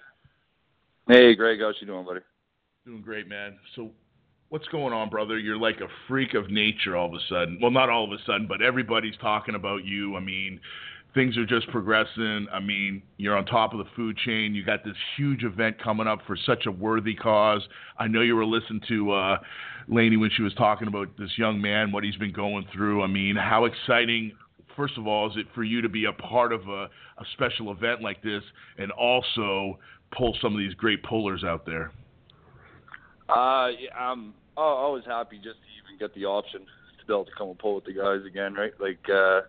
[1.12, 1.60] Hey, Greg.
[1.60, 2.22] How's you doing, buddy?
[2.86, 3.58] Doing great, man.
[3.76, 3.92] So,
[4.48, 5.38] what's going on, brother?
[5.38, 7.60] You're like a freak of nature all of a sudden.
[7.62, 10.16] Well, not all of a sudden, but everybody's talking about you.
[10.16, 10.62] I mean,
[11.14, 12.48] things are just progressing.
[12.50, 14.56] I mean, you're on top of the food chain.
[14.56, 17.62] You got this huge event coming up for such a worthy cause.
[18.00, 19.38] I know you were listening to uh,
[19.90, 23.04] Lainey when she was talking about this young man, what he's been going through.
[23.04, 24.32] I mean, how exciting.
[24.78, 27.74] First of all, is it for you to be a part of a, a special
[27.74, 28.44] event like this,
[28.78, 29.78] and also
[30.12, 31.92] pull some of these great pullers out there?
[33.30, 37.32] Uh, yeah, I'm always happy just to even get the option to be able to
[37.38, 38.74] come and pull with the guys again, right?
[38.80, 39.42] Like, uh,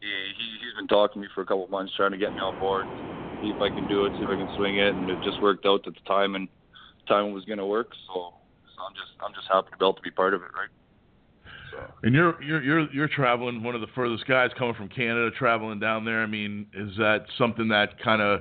[0.00, 2.34] he, he he's been talking to me for a couple of months, trying to get
[2.34, 2.86] me on board,
[3.40, 5.40] see if I can do it, see if I can swing it, and it just
[5.40, 6.48] worked out at the time and
[7.08, 7.90] time was going to work.
[8.06, 10.50] So, so I'm just I'm just happy to be able to be part of it,
[10.54, 10.68] right?
[12.02, 15.78] And you're you're you're you're traveling one of the furthest guys coming from Canada, traveling
[15.78, 16.22] down there.
[16.22, 18.40] I mean, is that something that kind of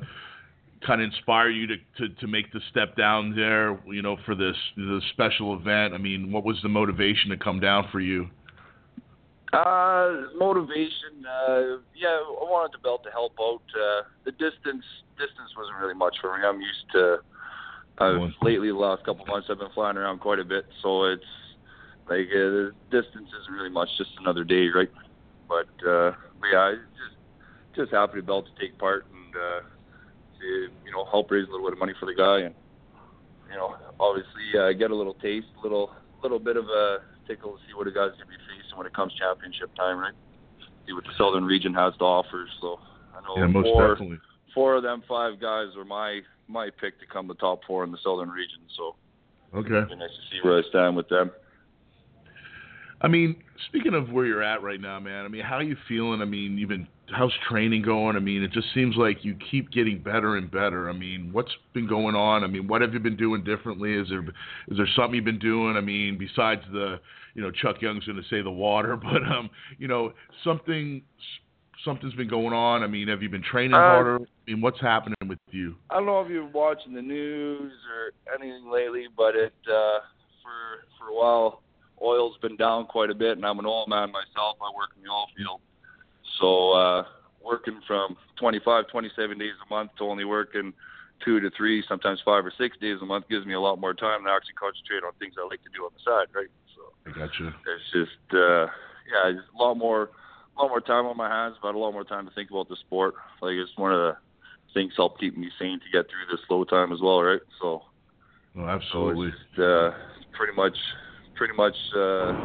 [0.86, 3.80] kind of inspire you to, to to make the step down there?
[3.88, 5.94] You know, for this this special event.
[5.94, 8.30] I mean, what was the motivation to come down for you?
[9.52, 11.26] Uh, motivation.
[11.26, 13.62] Uh, yeah, I wanted to be able to help out.
[13.74, 14.86] Uh, the distance
[15.18, 16.46] distance wasn't really much for me.
[16.46, 17.18] I'm used to.
[17.98, 21.04] Uh, lately, the last couple of months, I've been flying around quite a bit, so
[21.04, 21.24] it's
[22.10, 23.90] like uh, the distance isn't really much.
[23.98, 24.90] Just another day, right?
[25.50, 26.12] But uh,
[26.52, 27.18] yeah, just
[27.76, 29.60] just happy to be able to take part and uh,
[30.40, 30.46] to,
[30.86, 32.56] you know help raise a little bit of money for the guy, and
[33.50, 35.92] you know obviously uh, get a little taste, a little
[36.24, 38.94] little bit of a tickle to see what the guys gonna be facing when it
[38.94, 40.14] comes championship time, right?
[40.88, 42.48] See what the Southern region has to offer.
[42.62, 42.80] So
[43.14, 44.20] I know Yeah, most four definitely.
[44.54, 47.92] four of them five guys are my my pick to come the top four in
[47.92, 48.60] the Southern region.
[48.76, 48.96] So
[49.54, 49.76] Okay.
[49.76, 51.32] it'd be nice to see where I stand with them.
[53.02, 55.26] I mean, speaking of where you're at right now, man.
[55.26, 56.22] I mean, how are you feeling?
[56.22, 58.16] I mean, you've been how's training going?
[58.16, 60.90] I mean, it just seems like you keep getting better and better.
[60.90, 62.44] I mean, what's been going on?
[62.44, 63.94] I mean, what have you been doing differently?
[63.94, 65.78] Is there is there something you've been doing?
[65.78, 67.00] I mean, besides the
[67.36, 71.02] you know Chuck Young's going to say the water, but um, you know something
[71.86, 72.84] something's been going on.
[72.84, 74.16] I mean, have you been training Uh, harder?
[74.18, 75.76] I mean, what's happening with you?
[75.90, 80.00] I don't know if you've been watching the news or anything lately, but it uh,
[80.44, 81.62] for for a while
[82.02, 84.58] oil's been down quite a bit, and I'm an oil man myself.
[84.62, 85.62] I work in the oil field,
[86.40, 87.04] so uh,
[87.44, 90.74] working from 25, 27 days a month to only working
[91.24, 93.94] two to three, sometimes five or six days a month gives me a lot more
[93.94, 96.48] time to actually concentrate on things I like to do on the side, right?
[96.76, 97.48] So I got you.
[97.48, 98.68] it's just uh,
[99.12, 100.12] yeah, just a lot more,
[100.58, 102.70] a lot more time on my hands, but a lot more time to think about
[102.70, 103.16] the sport.
[103.42, 104.18] Like it's one of the
[104.74, 107.42] things help keep me sane to get through this slow time as well, right?
[107.62, 107.84] So
[108.58, 109.32] Oh, absolutely.
[109.32, 109.98] so it's, uh,
[110.34, 110.76] pretty much,
[111.40, 112.36] pretty much uh,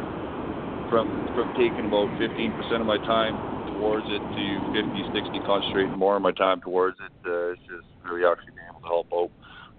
[0.89, 3.35] from from taking about 15% of my time
[3.67, 7.11] towards it to 50, 60, concentrating more of my time towards it.
[7.29, 9.29] Uh, it's just really actually being able to help out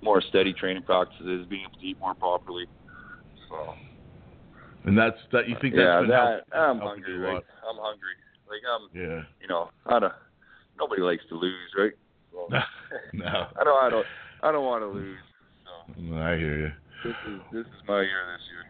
[0.02, 2.66] more steady training practices, being able to eat more properly.
[3.48, 3.56] So
[4.84, 5.48] And that's that.
[5.48, 7.44] You think that's yeah, been that helping- I'm helping hungry, right?
[7.66, 8.14] I'm hungry.
[8.46, 9.22] Like I'm, Yeah.
[9.40, 10.12] you know, I don't.
[10.78, 11.92] Nobody likes to lose, right?
[12.32, 12.48] So,
[13.14, 13.48] no.
[13.58, 13.80] I don't.
[13.82, 14.06] I don't.
[14.42, 15.16] I don't want to lose.
[15.96, 16.72] No, I hear you.
[17.02, 18.65] This is this is my year this year.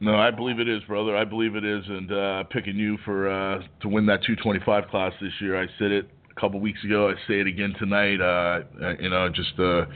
[0.00, 1.16] No, I believe it is, brother.
[1.16, 5.12] I believe it is, and uh, picking you for uh, to win that 225 class
[5.20, 5.60] this year.
[5.60, 7.08] I said it a couple weeks ago.
[7.08, 8.20] I say it again tonight.
[8.20, 9.86] Uh, uh, you know, just uh,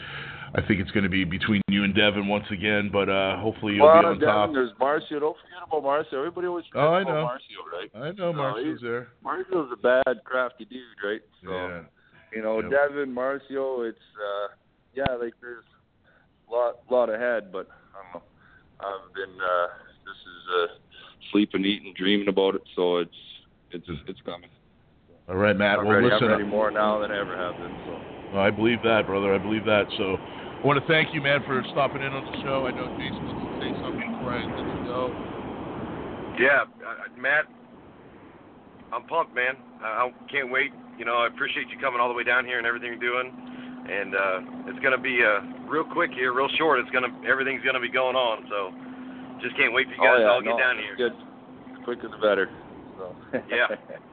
[0.55, 3.75] I think it's going to be between you and Devon once again, but uh, hopefully
[3.75, 4.51] you'll well, be on Devon, top.
[4.55, 5.21] There's Marcio.
[5.21, 6.15] Don't forget about Marcio.
[6.19, 7.29] Everybody always forgets Oh, I about know.
[7.29, 7.91] Marcio, right?
[7.95, 9.09] I know No, Marcio's there.
[9.23, 11.21] Marcio's a bad, crafty dude, right?
[11.45, 11.81] So, Yeah.
[12.35, 12.71] you know, Yep.
[12.71, 14.49] Devon, Marcio, it's uh,
[14.95, 15.65] yeah, like there's
[16.49, 18.23] a lot, lot ahead, but I don't know.
[18.81, 19.67] I've been uh,
[20.51, 20.67] uh,
[21.33, 23.11] sleeping, eating, dreaming about it, so it's
[23.71, 24.51] it's it's coming.
[25.29, 25.79] All right, Matt.
[25.79, 26.11] I'm well, ready.
[26.11, 26.25] listen.
[26.25, 27.75] I'm ready more now than I ever have been.
[27.87, 27.93] So.
[28.35, 29.35] Well, I believe that, brother.
[29.35, 29.87] I believe that.
[29.97, 32.67] So I want to thank you, man, for stopping in on the show.
[32.67, 35.01] I know Jason wants to say something before I let you go.
[36.39, 37.47] Yeah, uh, Matt,
[38.93, 39.55] I'm pumped, man.
[39.83, 40.71] I, I can't wait.
[40.99, 43.31] You know, I appreciate you coming all the way down here and everything you're doing.
[43.91, 46.79] And uh, it's gonna be uh, real quick here, real short.
[46.79, 48.47] It's gonna everything's gonna be going on.
[48.51, 48.75] So
[49.43, 50.87] just can't wait for you oh, guys oh, yeah, to all no, get down it's
[50.87, 50.97] here.
[50.97, 51.15] Good.
[51.75, 52.49] The quicker the better.
[52.97, 53.17] So.
[53.49, 53.69] Yeah.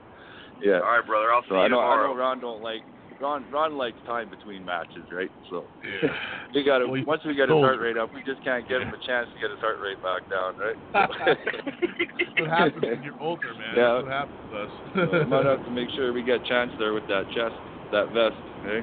[0.61, 0.79] yeah.
[0.79, 1.31] All right, brother.
[1.33, 2.11] I'll see So you I know tomorrow.
[2.11, 2.81] I know Ron don't like
[3.19, 5.31] Ron Ron likes time between matches, right?
[5.49, 6.09] So Yeah.
[6.53, 8.81] we got to Well, once we get his heart rate up, we just can't get
[8.81, 10.77] him a chance to get his heart rate back down, right?
[10.93, 13.73] That's what happens when you're older, man.
[13.75, 13.93] Yeah.
[13.93, 14.71] That's what happens to us.
[14.93, 17.55] so we might have to make sure we get chance there with that chest,
[17.91, 18.35] that vest?
[18.69, 18.81] Eh?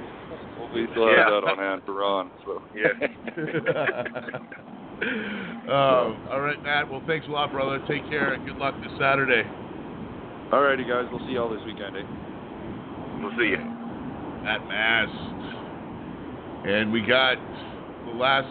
[0.58, 1.30] Hopefully we still have Yeah.
[1.30, 2.30] that on hand for Ron.
[2.44, 2.90] So Yeah.
[5.02, 6.90] Um, all right, Matt.
[6.90, 7.82] Well, thanks a lot, brother.
[7.88, 9.42] Take care and good luck this Saturday.
[10.52, 11.06] All righty, guys.
[11.10, 12.02] We'll see y'all this weekend, eh?
[13.20, 13.58] We'll see you.
[14.44, 15.10] Matt Mask.
[16.68, 17.36] And we got
[18.06, 18.46] the last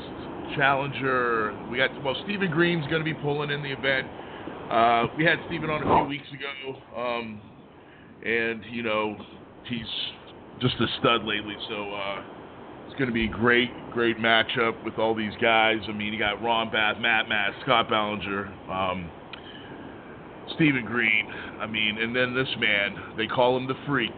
[0.56, 1.56] challenger.
[1.72, 4.08] We got well, Stephen Green's going to be pulling in the event.
[4.72, 7.42] Uh, we had Stephen on a few weeks ago, um,
[8.26, 9.16] and you know
[9.66, 9.86] he's
[10.60, 11.56] just a stud lately.
[11.70, 12.24] So uh,
[12.88, 15.78] it's going to be a great, great matchup with all these guys.
[15.88, 19.10] I mean, you got Ron Bath, Matt Matt, Scott Ballinger, um,
[20.56, 21.28] Stephen Green.
[21.60, 24.12] I mean, and then this man, they call him the Freak,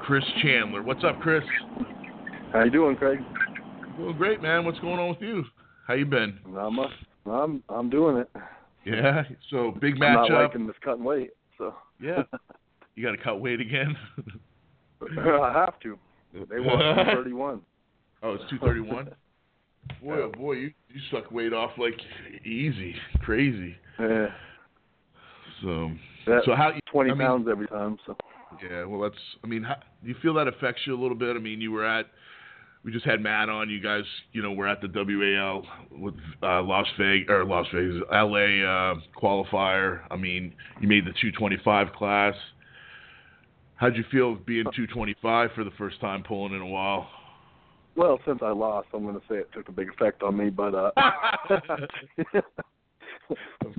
[0.00, 0.82] Chris Chandler.
[0.82, 1.42] What's up, Chris?
[2.52, 3.18] How you doing, Craig?
[3.96, 4.64] Doing great, man.
[4.64, 5.44] What's going on with you?
[5.86, 6.38] How you been?
[6.46, 6.90] Not much.
[7.26, 8.30] I'm I'm doing it.
[8.84, 9.22] Yeah.
[9.50, 12.22] So big I'm not liking this cutting weight, so Yeah.
[12.94, 13.96] You got to cut weight again.
[15.18, 15.98] I have to.
[16.32, 17.60] They want 31.
[18.22, 19.08] Oh, it's two thirty one.
[20.02, 21.94] Boy, oh boy, you you suck weight off like
[22.44, 23.74] easy, crazy.
[23.98, 24.28] Yeah.
[25.60, 25.90] So,
[26.26, 26.72] That- so how?
[26.90, 27.98] 20 I mean- pounds every time.
[28.06, 28.16] So
[28.62, 29.20] Yeah, well, that's.
[29.42, 31.36] I mean, how, do you feel that affects you a little bit?
[31.36, 32.06] I mean, you were at.
[32.84, 33.70] We just had Matt on.
[33.70, 38.02] You guys, you know, we're at the WAL with uh, Las Vegas or Las Vegas,
[38.10, 40.00] LA uh, qualifier.
[40.10, 42.34] I mean, you made the 225 class.
[43.82, 47.08] How'd you feel being 225 for the first time pulling in a while?
[47.96, 50.50] well, since I lost, I'm going to say it took a big effect on me,
[50.50, 50.92] but uh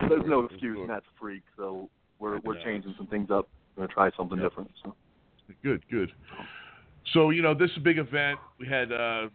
[0.10, 0.78] there's no excuse.
[0.86, 1.90] Matt's a freak, so
[2.20, 3.48] we're we're changing some things up.
[3.78, 4.72] We're going to try something different.
[4.84, 4.94] So
[5.64, 6.12] Good, good.
[7.14, 8.40] So you know, this is a big event.
[8.60, 9.30] We had uh,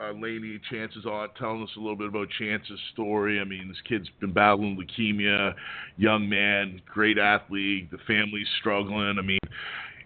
[0.00, 3.40] uh, Laney Chances on telling us a little bit about Chance's story.
[3.40, 5.54] I mean, this kid's been battling leukemia,
[5.96, 7.90] young man, great athlete.
[7.90, 9.16] The family's struggling.
[9.18, 9.38] I mean,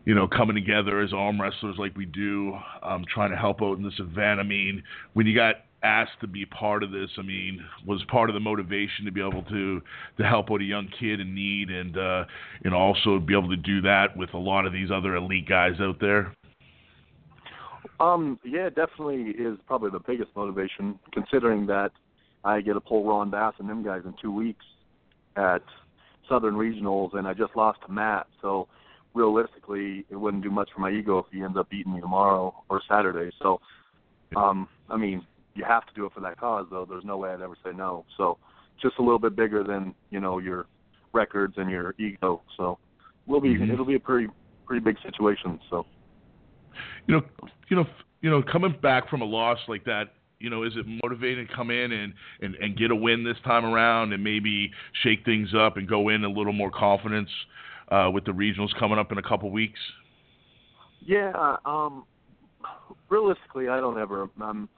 [0.05, 3.79] you know, coming together as arm wrestlers like we do, um, trying to help out
[3.79, 4.41] in this event.
[4.41, 4.83] I mean,
[5.15, 8.41] when you got asked to be part of this, I mean, was part of the
[8.41, 9.81] motivation to be able to
[10.19, 12.25] to help out a young kid in need and uh,
[12.65, 15.75] and also be able to do that with a lot of these other elite guys
[15.81, 16.35] out there.
[18.01, 21.91] Um, yeah, it definitely is probably the biggest motivation, considering that
[22.45, 24.65] I get to pull Ron Bath and them guys in two weeks
[25.37, 25.63] at
[26.29, 28.27] Southern Regionals, and I just lost to Matt.
[28.41, 28.69] So
[29.15, 32.55] realistically, it wouldn't do much for my ego if he ends up beating me tomorrow
[32.69, 33.35] or Saturday.
[33.43, 33.61] So,
[34.37, 36.87] um, I mean, you have to do it for that cause, though.
[36.89, 38.05] There's no way I'd ever say no.
[38.17, 38.39] So,
[38.81, 40.67] just a little bit bigger than you know your
[41.13, 42.43] records and your ego.
[42.57, 42.79] So,
[43.27, 43.73] we'll be Mhm.
[43.73, 44.29] it'll be a pretty
[44.67, 45.59] pretty big situation.
[45.69, 45.85] So.
[47.09, 47.23] You know,
[47.69, 47.87] you know,
[48.21, 51.55] you know, coming back from a loss like that, you know, is it motivating to
[51.55, 54.71] come in and, and, and get a win this time around and maybe
[55.03, 57.31] shake things up and go in a little more confidence
[57.91, 59.81] uh, with the regionals coming up in a couple weeks?
[61.05, 62.05] Yeah, um
[63.09, 64.69] realistically I don't ever um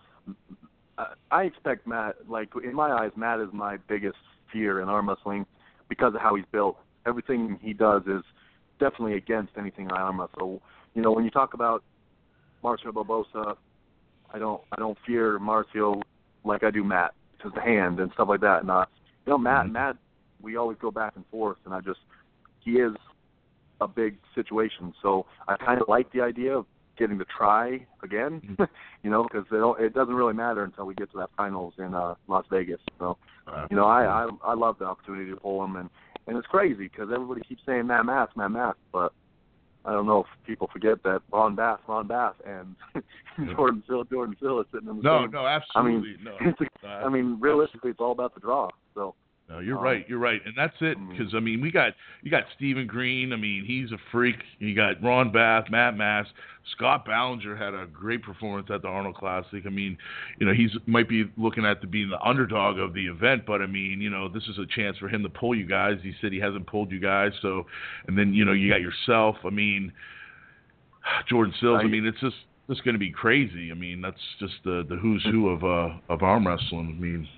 [1.32, 4.18] I- expect Matt like in my eyes Matt is my biggest
[4.52, 5.46] fear in arm wrestling
[5.88, 6.76] because of how he's built.
[7.06, 8.22] Everything he does is
[8.78, 10.62] definitely against anything I arm wrestle.
[10.94, 11.82] You know, when you talk about
[12.62, 13.56] Marcio Barbosa,
[14.32, 16.00] I don't I don't fear Marcio
[16.44, 18.60] like I do Matt because the hand and stuff like that.
[18.62, 18.86] And uh,
[19.26, 19.96] you know, Matt Matt
[20.40, 22.00] we always go back and forth and I just
[22.60, 22.92] he is
[23.80, 24.92] a big situation.
[25.02, 26.66] So I kind of like the idea of
[26.98, 28.56] getting to try again,
[29.02, 31.94] you know, because it, it doesn't really matter until we get to that finals in
[31.94, 32.80] uh, Las Vegas.
[32.98, 33.16] So,
[33.70, 35.88] you know, I, I I love the opportunity to pull him, and
[36.26, 39.12] and it's crazy because everybody keeps saying Matt Mask, Matt Mask, but
[39.84, 42.74] I don't know if people forget that Ron Bath, Ron Bath, and
[43.56, 45.30] Jordan Sill, Jordan Sill is sitting in the No, same.
[45.30, 46.36] no, I absolutely, mean, no.
[46.82, 48.68] Uh, I mean, realistically, it's all about the draw.
[48.94, 49.14] So.
[49.50, 50.08] No, you're Um, right.
[50.08, 50.96] You're right, and that's it.
[51.10, 51.92] Because I mean, we got
[52.22, 53.32] you got Stephen Green.
[53.32, 54.36] I mean, he's a freak.
[54.60, 56.30] You got Ron Bath, Matt Mask,
[56.72, 59.62] Scott Ballinger had a great performance at the Arnold Classic.
[59.66, 59.96] I mean,
[60.38, 63.60] you know, he's might be looking at to being the underdog of the event, but
[63.60, 65.98] I mean, you know, this is a chance for him to pull you guys.
[66.02, 67.66] He said he hasn't pulled you guys, so
[68.06, 69.36] and then you know you got yourself.
[69.44, 69.92] I mean,
[71.28, 71.80] Jordan Sills.
[71.82, 72.36] I mean, it's just
[72.68, 73.70] it's going to be crazy.
[73.70, 76.94] I mean, that's just the the who's who of uh of arm wrestling.
[76.96, 77.28] I mean,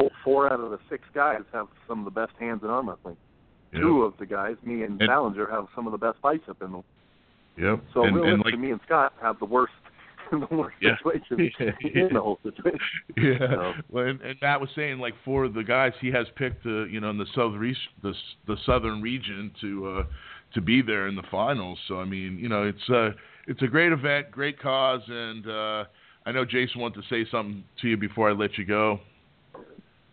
[0.00, 2.88] four, four out of the six guys have some of the best hands in arm
[2.88, 3.16] wrestling.
[3.72, 3.80] Yeah.
[3.80, 6.72] Two of the guys, me and, And- Ballinger, have some of the best bicep in
[6.72, 6.84] them.
[7.56, 7.80] Yep.
[7.94, 9.72] So and, and like me and Scott have the worst,
[10.30, 10.96] the worst Yeah.
[10.96, 11.50] situation
[11.94, 12.78] in the whole situation.
[13.16, 13.38] Yeah.
[13.38, 16.84] So, Well, and, and Matt was saying like for the guys he has picked, uh,
[16.84, 18.14] you know, in the southern the
[18.46, 20.02] the southern region to uh,
[20.54, 21.78] to be there in the finals.
[21.86, 23.10] So I mean, you know, it's uh
[23.46, 25.84] it's a great event, great cause, and uh,
[26.24, 29.00] I know Jason wanted to say something to you before I let you go.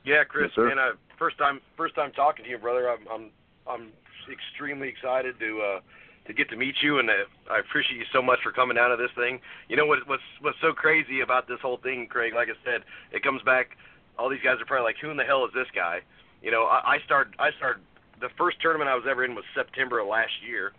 [0.08, 2.90] Yeah, Chris, Yes, man, I, first time first time talking to you, brother.
[2.90, 3.30] I'm I'm
[3.68, 3.92] I'm
[4.32, 5.80] extremely excited to uh
[6.28, 8.90] to get to meet you, and uh, I appreciate you so much for coming down
[8.92, 9.42] to this thing.
[9.68, 12.34] You know what what's what's so crazy about this whole thing, Craig?
[12.34, 13.76] Like I said, it comes back
[14.18, 16.00] all these guys are probably like, who in the hell is this guy?
[16.42, 17.84] You know, I, I started I started
[18.22, 20.72] the first tournament I was ever in was September of last year.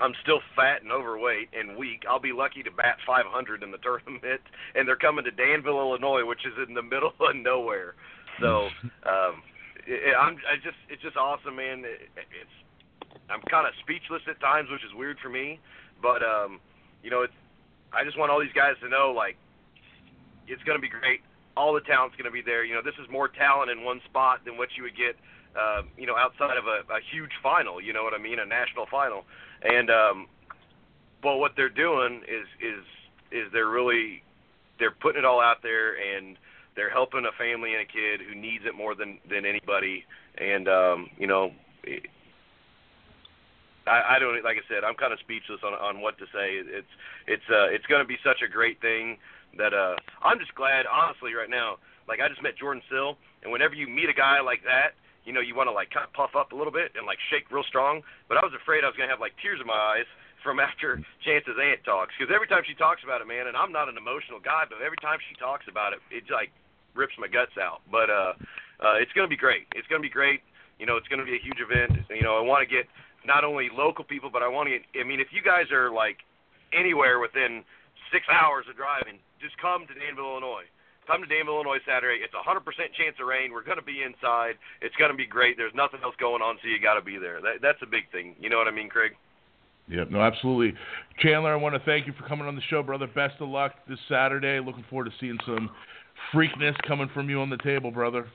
[0.00, 2.04] I'm still fat and overweight and weak.
[2.08, 4.40] I'll be lucky to bat 500 in the tournament,
[4.74, 7.94] and they're coming to Danville, Illinois, which is in the middle of nowhere.
[8.40, 8.68] So,
[9.06, 9.42] um,
[9.86, 11.84] it, I'm I just it's just awesome, man.
[11.84, 12.56] It, it's
[13.30, 15.60] I'm kind of speechless at times, which is weird for me,
[16.00, 16.60] but um,
[17.02, 17.34] you know, it's
[17.92, 19.36] I just want all these guys to know like
[20.48, 21.20] it's going to be great.
[21.56, 22.64] All the talent's going to be there.
[22.64, 25.16] You know, this is more talent in one spot than what you would get,
[25.52, 27.80] uh, you know, outside of a, a huge final.
[27.80, 28.38] You know what I mean?
[28.38, 29.24] A national final.
[29.62, 30.26] And um,
[31.22, 32.84] but what they're doing is is
[33.30, 34.22] is they're really
[34.78, 36.36] they're putting it all out there and
[36.76, 40.04] they're helping a family and a kid who needs it more than than anybody.
[40.38, 41.50] And um, you know.
[41.84, 42.06] It,
[43.86, 46.62] I, I don't like I said I'm kind of speechless on on what to say.
[46.62, 46.92] It's
[47.26, 49.18] it's uh it's going to be such a great thing
[49.58, 51.78] that uh I'm just glad honestly right now.
[52.06, 54.94] Like I just met Jordan Sill, and whenever you meet a guy like that,
[55.24, 57.18] you know you want to like kind of puff up a little bit and like
[57.30, 58.02] shake real strong.
[58.28, 60.08] But I was afraid I was going to have like tears in my eyes
[60.42, 63.70] from after Chance's aunt talks because every time she talks about it, man, and I'm
[63.70, 66.50] not an emotional guy, but every time she talks about it, it's like
[66.94, 67.80] rips my guts out.
[67.90, 68.32] But uh,
[68.80, 69.66] uh, it's going to be great.
[69.74, 70.40] It's going to be great.
[70.78, 72.04] You know, it's going to be a huge event.
[72.10, 72.86] You know, I want to get
[73.24, 74.78] not only local people, but I want to.
[74.78, 74.82] Get.
[75.00, 76.18] I mean, if you guys are like
[76.72, 77.62] anywhere within
[78.10, 80.66] six hours of driving, just come to Danville, Illinois.
[81.06, 82.22] Come to Danville, Illinois Saturday.
[82.22, 82.62] It's a 100%
[82.94, 83.50] chance of rain.
[83.50, 84.54] We're going to be inside.
[84.80, 85.56] It's going to be great.
[85.56, 87.42] There's nothing else going on, so you got to be there.
[87.42, 88.36] That, that's a big thing.
[88.38, 89.12] You know what I mean, Craig?
[89.88, 90.78] Yeah, no, absolutely.
[91.18, 93.08] Chandler, I want to thank you for coming on the show, brother.
[93.08, 94.60] Best of luck this Saturday.
[94.60, 95.70] Looking forward to seeing some
[96.34, 98.26] freakness coming from you on the table, brother.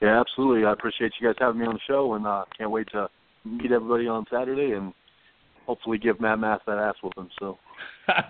[0.00, 0.64] Yeah, absolutely.
[0.64, 3.08] I appreciate you guys having me on the show, and uh, can't wait to
[3.44, 4.92] meet everybody on Saturday and
[5.66, 7.30] hopefully give Matt Mask that ass whooping.
[7.38, 7.58] So,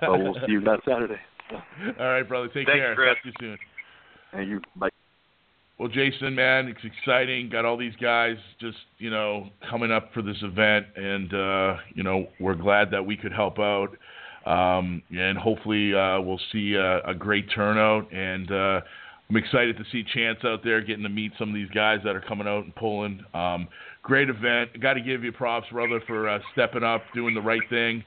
[0.00, 1.20] so we'll see you guys Saturday.
[2.00, 2.46] All right, brother.
[2.48, 2.94] Take Thanks, care.
[2.94, 3.14] Chris.
[3.14, 3.58] Talk to you soon.
[4.32, 4.60] Thank you.
[4.76, 4.90] Bye.
[5.78, 7.48] Well, Jason, man, it's exciting.
[7.48, 12.02] Got all these guys just, you know, coming up for this event, and uh, you
[12.02, 13.90] know, we're glad that we could help out.
[14.48, 18.10] Um, and hopefully, uh, we'll see a, a great turnout.
[18.12, 18.80] And uh,
[19.28, 22.16] I'm excited to see Chance out there, getting to meet some of these guys that
[22.16, 23.22] are coming out and pulling.
[23.34, 23.68] Um,
[24.02, 24.80] great event.
[24.80, 28.02] Got to give you props, brother, for uh, stepping up, doing the right thing.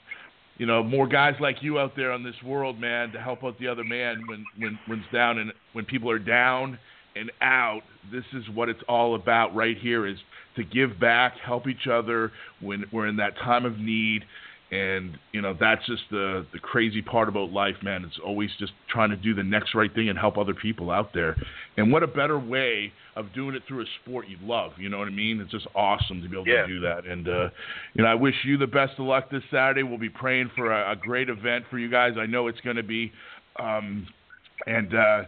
[0.57, 3.59] You know, more guys like you out there on this world, man, to help out
[3.59, 6.79] the other man when when when's down and when people are down
[7.15, 7.81] and out.
[8.11, 10.17] This is what it's all about right here: is
[10.55, 12.31] to give back, help each other
[12.61, 14.23] when we're in that time of need.
[14.71, 18.05] And you know that's just the the crazy part about life, man.
[18.05, 21.13] It's always just trying to do the next right thing and help other people out
[21.13, 21.35] there.
[21.75, 24.71] And what a better way of doing it through a sport you love.
[24.77, 25.41] You know what I mean?
[25.41, 26.61] It's just awesome to be able Yeah.
[26.61, 27.05] to do that.
[27.05, 27.49] And uh,
[27.95, 29.83] you know, I wish you the best of luck this Saturday.
[29.83, 32.13] We'll be praying for a, a great event for you guys.
[32.17, 33.11] I know it's going to be.
[33.59, 34.07] Um,
[34.67, 35.23] and uh,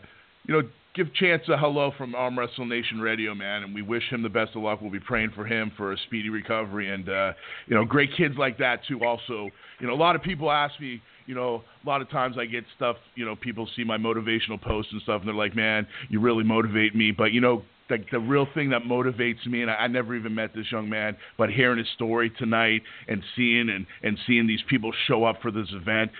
[0.47, 4.03] you know, give Chance a hello from Arm Wrestle Nation Radio, man, and we wish
[4.09, 4.79] him the best of luck.
[4.81, 7.33] We'll be praying for him for a speedy recovery, and uh,
[7.67, 9.03] you know, great kids like that too.
[9.03, 11.01] Also, you know, a lot of people ask me.
[11.25, 12.97] You know, a lot of times I get stuff.
[13.15, 16.43] You know, people see my motivational posts and stuff, and they're like, "Man, you really
[16.43, 19.87] motivate me." But you know, the, the real thing that motivates me, and I, I
[19.87, 24.17] never even met this young man, but hearing his story tonight and seeing and and
[24.27, 26.11] seeing these people show up for this event,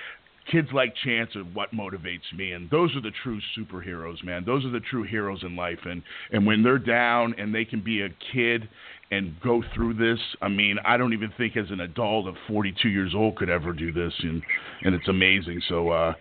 [0.52, 4.44] kids like Chance are what motivates me, and those are the true superheroes, man.
[4.46, 7.82] Those are the true heroes in life, and and when they're down and they can
[7.82, 8.68] be a kid
[9.12, 12.90] and go through this, I mean, I don't even think as an adult of 42
[12.90, 14.42] years old could ever do this, and
[14.84, 15.62] and it's amazing.
[15.70, 16.14] So, uh,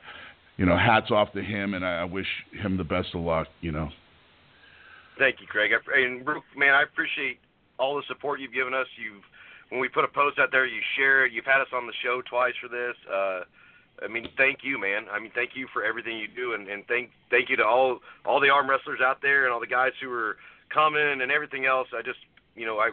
[0.57, 3.49] you know, hats off to him, and I, wish him the best of luck.
[3.61, 3.89] You know.
[5.19, 5.73] Thank you, Craig.
[5.95, 7.39] And Brooke, man, I appreciate
[7.79, 8.87] all the support you've given us.
[8.97, 9.23] You've
[9.71, 11.33] when we put a post out there, you share it.
[11.33, 12.95] You've had us on the show twice for this.
[13.09, 13.41] Uh,
[14.03, 15.07] I mean, thank you, man.
[15.11, 18.01] I mean, thank you for everything you do, and, and thank thank you to all
[18.25, 20.37] all the arm wrestlers out there and all the guys who are
[20.73, 21.89] coming and everything else.
[21.97, 22.19] I just,
[22.57, 22.91] you know, I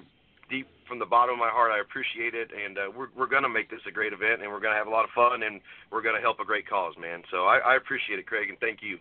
[0.50, 3.50] deep from the bottom of my heart, I appreciate it, and uh, we're we're gonna
[3.50, 6.02] make this a great event, and we're gonna have a lot of fun, and we're
[6.02, 7.24] gonna help a great cause, man.
[7.32, 8.98] So I, I appreciate it, Craig, and thank you.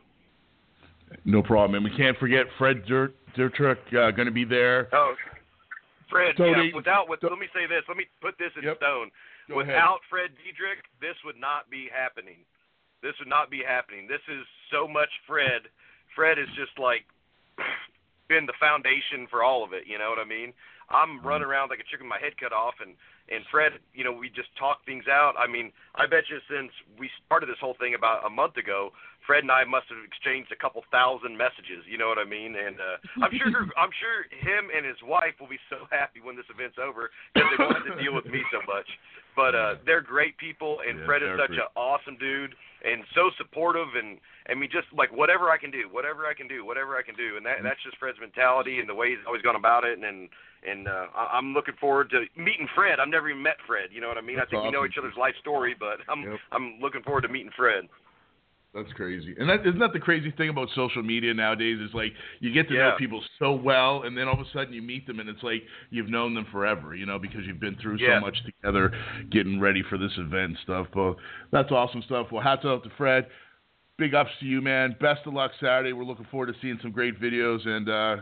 [1.25, 1.75] No problem.
[1.75, 4.89] And we can't forget Fred Dirt Dirtruk uh, going to be there.
[4.93, 5.15] Oh,
[6.11, 7.83] Fred, Tony- yeah, without with, let me say this.
[7.89, 9.11] Let me put this in stone.
[9.49, 9.75] Go ahead.
[9.75, 12.45] without Fred Diedrich, this would not be happening.
[13.03, 14.07] This would not be happening.
[14.07, 15.69] This is so much Fred.
[16.15, 17.07] Fred is just like
[18.29, 19.89] been the foundation for all of it.
[19.89, 20.53] You know what I mean?
[20.91, 21.51] I'm running mm-hmm.
[21.51, 22.97] around like a chicken with my head cut off, and
[23.29, 25.35] and Fred, you know, we just talk things out.
[25.37, 28.93] I mean, I bet you since we started this whole thing about a month ago,
[29.29, 31.85] Fred and I must have exchanged a couple thousand messages.
[31.85, 32.57] You know what I mean?
[32.57, 32.97] And uh,
[33.29, 36.81] I'm sure I'm sure him and his wife will be so happy when this event's
[36.81, 38.89] over because they wanted to deal with me so much.
[39.37, 43.29] but uh, they're great people, and Yeah, Fred is such an awesome dude and so
[43.37, 44.17] supportive, and
[44.49, 47.15] I mean, just like whatever I can do, whatever I can do, whatever I can
[47.15, 47.61] do, and Mm-hmm.
[47.63, 50.29] that that's just Fred's mentality and the way he's always gone about it, and and,
[50.65, 52.97] and uh, I- I'm looking forward to meeting Fred.
[52.99, 54.41] I've never even met Fred, you know what I mean?
[54.41, 56.39] That's I think we know each other's life story, but I'm Yep.
[56.51, 57.85] I'm looking forward to meeting Fred.
[58.75, 59.35] That's crazy.
[59.39, 62.69] And that isn't that the crazy thing about social media nowadays is like you get
[62.69, 62.91] to Yeah.
[62.91, 65.43] know people so well and then all of a sudden you meet them and it's
[65.43, 68.19] like you've known them forever, you know, because you've been through Yeah.
[68.19, 68.93] so much together
[69.31, 70.87] getting ready for this event and stuff.
[70.93, 71.17] But
[71.51, 72.31] that's awesome stuff.
[72.31, 73.29] Well, hats off to Fred.
[73.97, 74.95] Big ups to you, man.
[75.01, 75.93] Best of luck Saturday.
[75.93, 78.17] We're looking forward to seeing some great videos and uh,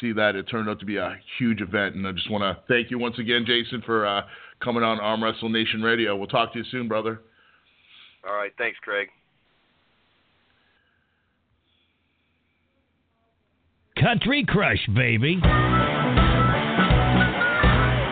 [0.00, 1.94] see that it turned out to be a huge event.
[1.94, 4.22] And I just want to thank you once again, Jason, for uh,
[4.60, 6.16] coming on Arm Wrestle Nation Radio.
[6.16, 7.20] We'll talk to you soon, brother.
[8.26, 9.08] All right, thanks, Craig.
[14.08, 15.38] Country Crush, baby.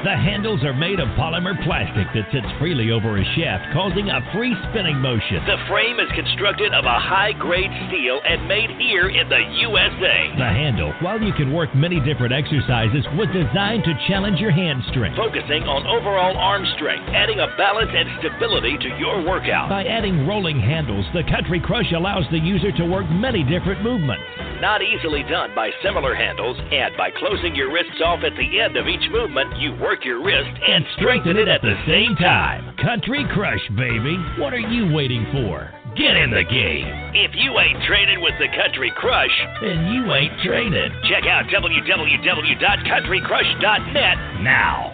[0.06, 4.22] The handles are made of polymer plastic that sits freely over a shaft, causing a
[4.30, 5.42] free spinning motion.
[5.50, 10.30] The frame is constructed of a high grade steel and made here in the USA.
[10.38, 14.86] The handle, while you can work many different exercises, was designed to challenge your hand
[14.94, 15.18] strength.
[15.18, 19.66] Focusing on overall arm strength, adding a balance and stability to your workout.
[19.74, 24.22] By adding rolling handles, the Country Crush allows the user to work many different movements.
[24.62, 28.78] Not easily done by similar handles, and by closing your wrists off at the end
[28.78, 32.76] of each movement, you work your wrist and strengthen it at the same time.
[32.76, 34.16] Country Crush, baby.
[34.38, 35.72] What are you waiting for?
[35.96, 36.86] Get in the game.
[37.14, 39.30] If you ain't training with the Country Crush,
[39.62, 40.90] then you ain't training.
[41.08, 44.92] Check out www.countrycrush.net now.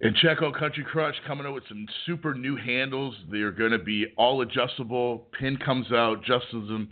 [0.00, 3.14] And check out Country Crush coming out with some super new handles.
[3.30, 5.28] They're going to be all adjustable.
[5.38, 6.88] Pin comes out, adjusts them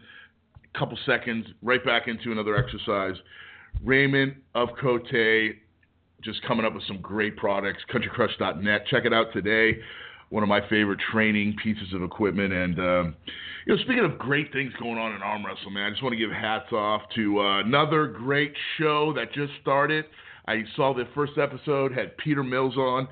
[0.72, 3.16] a couple seconds, right back into another exercise.
[3.82, 5.10] Raymond of Cote
[6.22, 7.82] just coming up with some great products.
[7.92, 8.86] CountryCrush.net.
[8.88, 9.78] Check it out today.
[10.28, 12.52] One of my favorite training pieces of equipment.
[12.52, 13.16] And, um,
[13.66, 16.12] you know, speaking of great things going on in arm wrestling, man, I just want
[16.12, 20.04] to give hats off to uh, another great show that just started.
[20.46, 23.08] I saw the first episode, had Peter Mills on,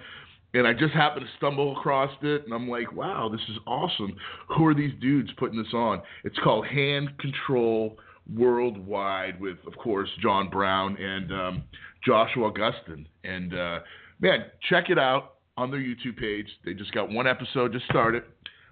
[0.54, 4.16] and I just happened to stumble across it, and I'm like, wow, this is awesome.
[4.56, 6.02] Who are these dudes putting this on?
[6.24, 7.98] It's called Hand Control
[8.34, 11.62] Worldwide with, of course, John Brown and um,
[12.04, 13.06] Joshua Augustin.
[13.24, 13.80] And, uh,
[14.20, 16.48] man, check it out on their YouTube page.
[16.64, 18.22] They just got one episode just started.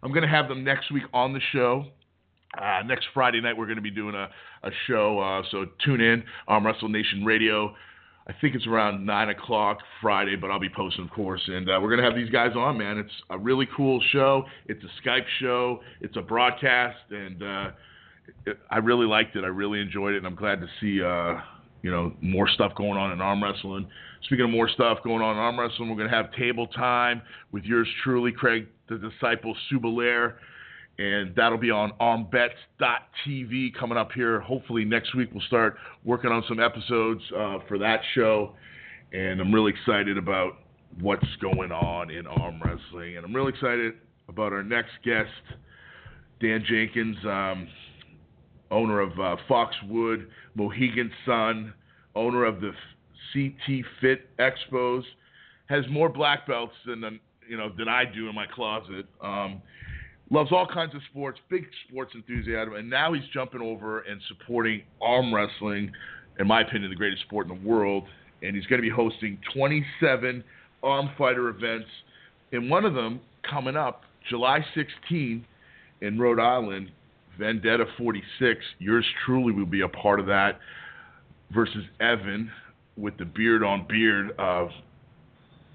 [0.03, 1.87] I'm going to have them next week on the show.
[2.57, 4.29] Uh, next Friday night, we're going to be doing a,
[4.63, 7.75] a show, uh, so tune in, Arm Wrestle Nation Radio.
[8.29, 11.43] I think it's around 9 o'clock Friday, but I'll be posting, of course.
[11.47, 12.99] And uh, we're going to have these guys on, man.
[12.99, 14.45] It's a really cool show.
[14.67, 17.71] It's a Skype show, it's a broadcast, and uh,
[18.71, 19.45] I really liked it.
[19.45, 21.41] I really enjoyed it, and I'm glad to see, uh,
[21.83, 23.89] you know, more stuff going on in arm wrestling.
[24.25, 27.23] Speaking of more stuff going on in arm wrestling, we're going to have table time
[27.53, 30.35] with yours truly, Craig, the disciple Subalair
[30.99, 34.41] and that'll be on armbets.tv coming up here.
[34.41, 38.55] Hopefully next week we'll start working on some episodes uh, for that show,
[39.13, 40.59] and I'm really excited about
[41.01, 43.95] what's going on in arm wrestling, and I'm really excited
[44.29, 45.31] about our next guest,
[46.41, 47.69] Dan Jenkins, um,
[48.71, 51.73] owner of uh, Foxwood, Mohegan Sun,
[52.15, 52.73] owner of the
[53.33, 55.03] CT Fit Expos,
[55.67, 59.07] has more black belts than you know than I do in my closet.
[59.23, 59.63] Um,
[60.31, 64.83] loves all kinds of sports, big sports enthusiasm, and now he's jumping over and supporting
[65.01, 65.93] arm wrestling,
[66.39, 68.05] in my opinion, the greatest sport in the world.
[68.43, 70.45] And he's going to be hosting 27
[70.83, 71.89] arm fighter events,
[72.53, 75.45] and one of them coming up July 16
[76.03, 76.91] in Rhode Island,
[77.39, 78.61] Vendetta 46.
[78.79, 80.59] Yours truly will be a part of that
[81.53, 82.51] versus Evan
[82.97, 84.71] with the beard on beard of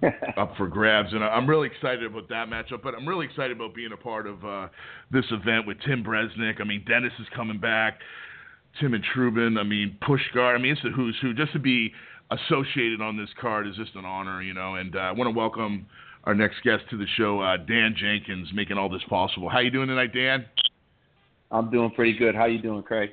[0.38, 2.82] up for grabs, and I'm really excited about that matchup.
[2.82, 4.68] But I'm really excited about being a part of uh,
[5.12, 6.60] this event with Tim Bresnan.
[6.60, 8.00] I mean, Dennis is coming back,
[8.80, 9.60] Tim and Trubin.
[9.60, 10.56] I mean, Pushkar.
[10.56, 11.34] I mean, it's the who's who.
[11.34, 11.94] Just to be
[12.32, 14.76] associated on this card is just an honor, you know.
[14.76, 15.86] And uh, I want to welcome
[16.24, 19.50] our next guest to the show, uh, Dan Jenkins, making all this possible.
[19.50, 20.46] How you doing tonight, Dan?
[21.52, 22.34] I'm doing pretty good.
[22.36, 23.12] How you doing, Craig?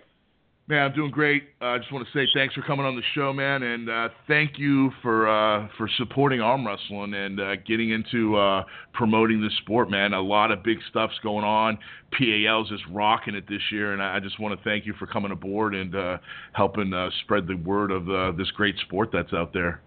[0.68, 1.44] Man, I'm doing great.
[1.62, 3.88] Uh, I uh, just want to say thanks for coming on the show, man, and
[3.88, 9.40] uh, thank you for uh, for supporting arm wrestling and uh, getting into uh, promoting
[9.40, 10.12] this sport, man.
[10.12, 11.78] A lot of big stuff's going on.
[12.12, 15.32] PAL's just rocking it this year, and I just want to thank you for coming
[15.32, 16.18] aboard and uh,
[16.52, 19.80] helping spread the word of this great sport that's out there.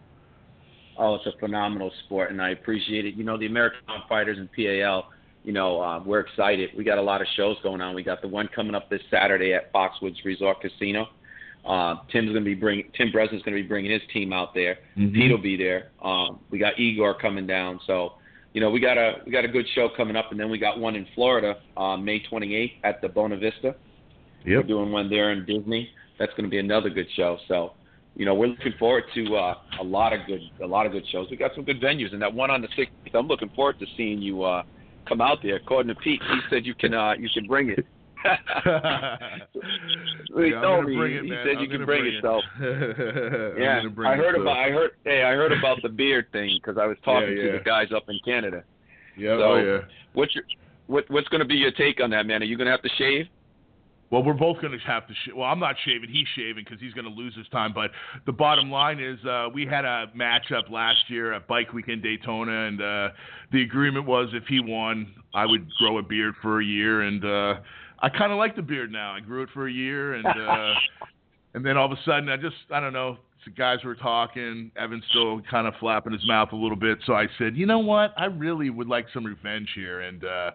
[0.98, 3.14] Oh, it's a phenomenal sport, and I appreciate it.
[3.14, 5.10] You know, the American Fighters and PAL
[5.44, 6.70] you know, uh, we're excited.
[6.78, 7.96] We got a lot of shows going on.
[7.96, 11.08] We got the one coming up this Saturday at Foxwoods Resort Casino.
[11.66, 14.54] Uh, Tim's going to be bringing Tim Bresnan's going to be bringing his team out
[14.54, 14.80] there.
[14.98, 15.14] Mhm.
[15.14, 15.90] Pete will be there.
[16.02, 18.14] Um, we got Igor coming down, so
[18.54, 20.58] you know we got a we got a good show coming up, and then we
[20.58, 23.76] got one in Florida, uh, May 28th at the Buena Vista.
[24.44, 24.68] We're Yep.
[24.68, 25.90] doing one there in Disney.
[26.18, 27.38] That's going to be another good show.
[27.48, 27.74] So,
[28.16, 31.08] you know, we're looking forward to uh, a lot of good a lot of good
[31.12, 31.28] shows.
[31.30, 32.90] We got some good venues, and that one on the 6th.
[33.14, 34.64] I'm looking forward to seeing you uh,
[35.08, 35.56] come out there.
[35.56, 37.86] According to Pete, he said you can uh, you can bring it.
[40.38, 42.18] he Yeah, told me bring it, he said I'm you can bring, bring it.
[42.18, 42.22] it.
[42.22, 42.42] So
[43.60, 44.42] yeah, I it, heard so.
[44.42, 47.44] about I heard hey I heard about the beard thing because I was talking Yeah,
[47.44, 48.64] to the guys up in Canada.
[49.18, 49.80] Yeah, So, oh yeah.
[50.14, 50.44] What's your
[50.88, 52.42] what what's going to be your take on that, man?
[52.42, 53.26] Are you going to have to shave?
[54.12, 55.14] Well, we're both going to have to.
[55.14, 56.10] Sh- well, I'm not shaving.
[56.10, 57.72] He's shaving because he's going to lose his time.
[57.74, 57.92] But
[58.26, 62.02] the bottom line is, uh, we had a matchup last year at Bike Week in
[62.02, 63.10] Daytona, and uh,
[63.54, 67.24] the agreement was if he won, I would grow a beard for a year, and
[67.24, 67.62] uh,
[68.02, 69.14] I kind of like the beard now.
[69.14, 70.74] I grew it for a year, and uh,
[71.54, 73.18] and then all of a sudden, I just I don't know.
[73.46, 74.72] The guys were talking.
[74.76, 77.00] Evan's still kind of flapping his mouth a little bit.
[77.08, 78.14] So I said, you know what?
[78.16, 80.02] I really would like some revenge here.
[80.02, 80.52] And uh,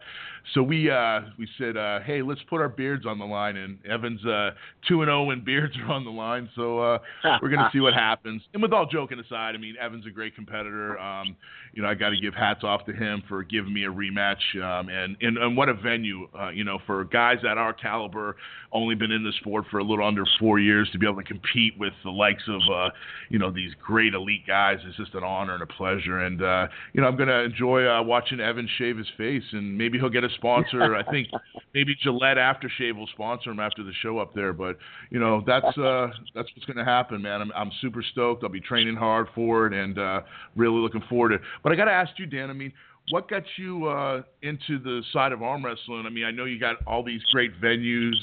[0.55, 3.57] so we uh, we said, uh, hey, let's put our beards on the line.
[3.57, 4.51] And Evan's uh,
[4.88, 6.49] two and zero when beards are on the line.
[6.55, 6.99] So uh,
[7.42, 8.42] we're gonna see what happens.
[8.55, 10.99] And with all joking aside, I mean, Evan's a great competitor.
[10.99, 11.36] Um,
[11.72, 14.36] you know, I got to give hats off to him for giving me a rematch.
[14.57, 16.28] Um, and, and and what a venue.
[16.38, 18.36] Uh, you know, for guys at our caliber,
[18.72, 21.28] only been in the sport for a little under four years to be able to
[21.28, 22.90] compete with the likes of uh,
[23.30, 26.20] you know these great elite guys is just an honor and a pleasure.
[26.20, 29.99] And uh, you know, I'm gonna enjoy uh, watching Evan shave his face, and maybe
[29.99, 30.95] he'll get a sponsor.
[30.95, 31.28] I think
[31.74, 34.53] maybe Gillette Aftershave will sponsor him after the show up there.
[34.53, 34.78] But
[35.11, 37.41] you know, that's uh, that's what's gonna happen, man.
[37.41, 38.43] I'm I'm super stoked.
[38.43, 40.20] I'll be training hard for it, and uh,
[40.55, 41.41] really looking forward to it.
[41.62, 42.51] But I got to ask you, Dan.
[42.51, 42.72] I mean.
[43.11, 46.07] What got you uh, into the side of arm wrestling?
[46.07, 48.16] I mean, I know you got all these great venues.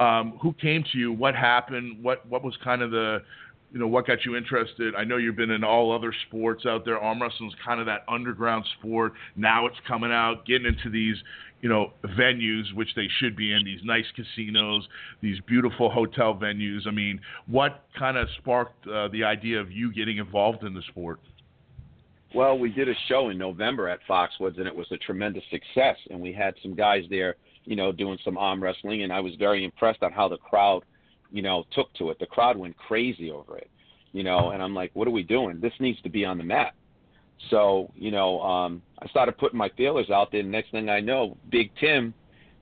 [0.00, 1.14] Um, who came to you?
[1.14, 2.04] What happened?
[2.04, 3.22] What what was kind of the
[3.72, 4.94] you know what got you interested?
[4.94, 6.98] I know you've been in all other sports out there.
[6.98, 9.12] Arm wrestling's kind of that underground sport.
[9.36, 11.16] Now it's coming out, getting into these
[11.60, 14.86] you know venues, which they should be in these nice casinos,
[15.20, 16.86] these beautiful hotel venues.
[16.86, 20.82] I mean, what kind of sparked uh, the idea of you getting involved in the
[20.88, 21.20] sport?
[22.34, 25.96] Well, we did a show in November at Foxwoods, and it was a tremendous success.
[26.10, 29.34] And we had some guys there, you know, doing some arm wrestling, and I was
[29.38, 30.84] very impressed on how the crowd,
[31.30, 32.18] you know, took to it.
[32.18, 33.70] The crowd went crazy over it,
[34.12, 34.50] you know.
[34.50, 35.58] And I'm like, what are we doing?
[35.58, 36.74] This needs to be on the map.
[37.50, 40.40] So, you know, um, I started putting my feelers out there.
[40.40, 42.12] And next thing I know, Big Tim,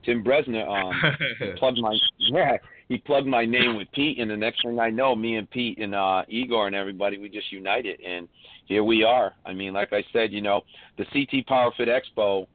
[0.05, 2.57] Tim Bresnan, um, plugged my yeah,
[2.87, 5.77] he plugged my name with Pete, and the next thing I know, me and Pete
[5.79, 8.29] and uh, Igor and everybody, we just united, and
[8.65, 9.33] here we are.
[9.45, 10.61] I mean, like I said, you know,
[10.97, 12.47] the CT Power Fit Expo,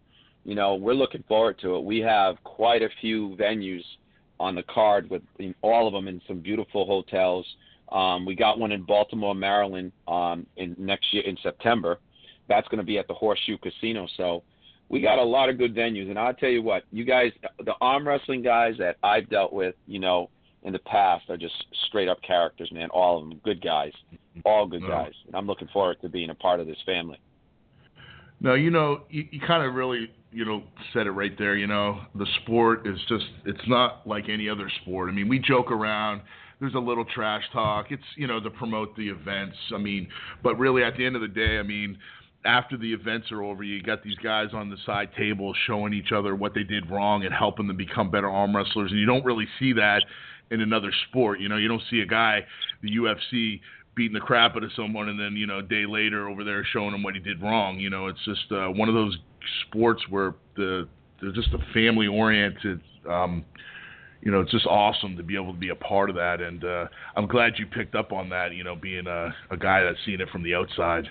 [0.44, 1.84] you know, we're looking forward to it.
[1.84, 3.82] We have quite a few venues
[4.40, 5.22] on the card with
[5.60, 7.46] all of them in some beautiful hotels.
[7.90, 11.98] Um, we got one in Baltimore, Maryland, um, in next year in September.
[12.52, 14.06] That's going to be at the Horseshoe Casino.
[14.18, 14.42] So
[14.90, 17.32] we got a lot of good venues, and I'll tell you what, you guys,
[17.64, 20.28] the arm wrestling guys that I've dealt with, you know,
[20.64, 21.54] in the past are just
[21.88, 22.90] straight up characters, man.
[22.90, 23.92] All of them, good guys,
[24.44, 25.12] all good guys.
[25.26, 27.18] And I'm looking forward to being a part of this family.
[28.40, 31.56] No, you know, you, you kind of really, you know, said it right there.
[31.56, 35.08] You know, the sport is just, it's not like any other sport.
[35.08, 36.20] I mean, we joke around.
[36.60, 37.86] There's a little trash talk.
[37.90, 39.56] It's, you know, to promote the events.
[39.74, 40.06] I mean,
[40.42, 41.98] but really at the end of the day, I mean,
[42.44, 46.12] after the events are over, you got these guys on the side table showing each
[46.12, 48.90] other what they did wrong and helping them become better arm wrestlers.
[48.90, 50.02] And you don't really see that
[50.50, 51.40] in another sport.
[51.40, 52.44] You know, you don't see a guy,
[52.82, 53.60] the UFC,
[53.94, 56.64] beating the crap out of someone and then you know a day later over there
[56.72, 57.78] showing him what he did wrong.
[57.78, 59.16] You know, it's just uh, one of those
[59.66, 60.88] sports where the
[61.20, 62.80] they're just a family oriented.
[63.08, 63.44] Um,
[64.22, 66.64] you know, it's just awesome to be able to be a part of that, and
[66.64, 66.86] uh,
[67.16, 68.54] I'm glad you picked up on that.
[68.54, 71.08] You know, being a, a guy that's seen it from the outside.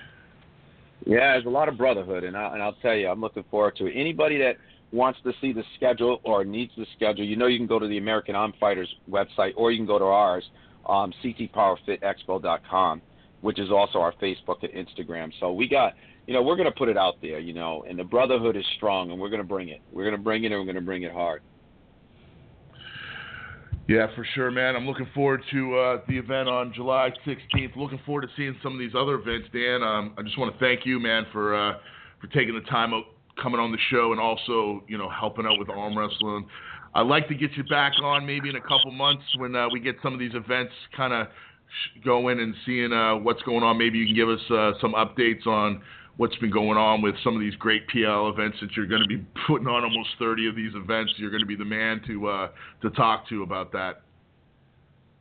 [1.06, 3.76] Yeah, there's a lot of brotherhood, and, I, and I'll tell you, I'm looking forward
[3.78, 3.94] to it.
[3.96, 4.58] Anybody that
[4.92, 7.88] wants to see the schedule or needs the schedule, you know, you can go to
[7.88, 10.44] the American Arm Fighters website, or you can go to ours,
[10.88, 13.02] um, ctpowerfitexpo.com,
[13.42, 15.32] which is also our Facebook and Instagram.
[15.40, 15.94] So we got,
[16.28, 18.66] you know, we're going to put it out there, you know, and the brotherhood is
[18.78, 19.82] strong, and we're going to bring it.
[19.92, 21.42] We're going to bring it, and we're going to bring it hard.
[23.92, 24.78] Yeah, for sure, man.
[24.78, 27.76] I'm looking forward to uh, the event on July 16th.
[27.76, 29.84] Looking forward to seeing some of these other events, Dan.
[29.84, 31.74] Um, I just want to thank you, man, for uh,
[32.22, 33.04] for taking the time out,
[33.44, 36.48] coming on the show, and also, you know, helping out with arm wrestling.
[36.96, 39.82] I'd like to get you back on maybe in a couple months when uh, we
[39.82, 41.28] get some of these events kind of
[42.06, 43.78] going and seeing uh, what's going on.
[43.78, 45.82] Maybe you can give us uh, some updates on
[46.18, 49.08] what's been going on with some of these great PL events that you're going to
[49.08, 51.14] be putting on almost 30 of these events.
[51.18, 52.50] You're going to be the man to uh,
[52.82, 54.02] to talk to about that.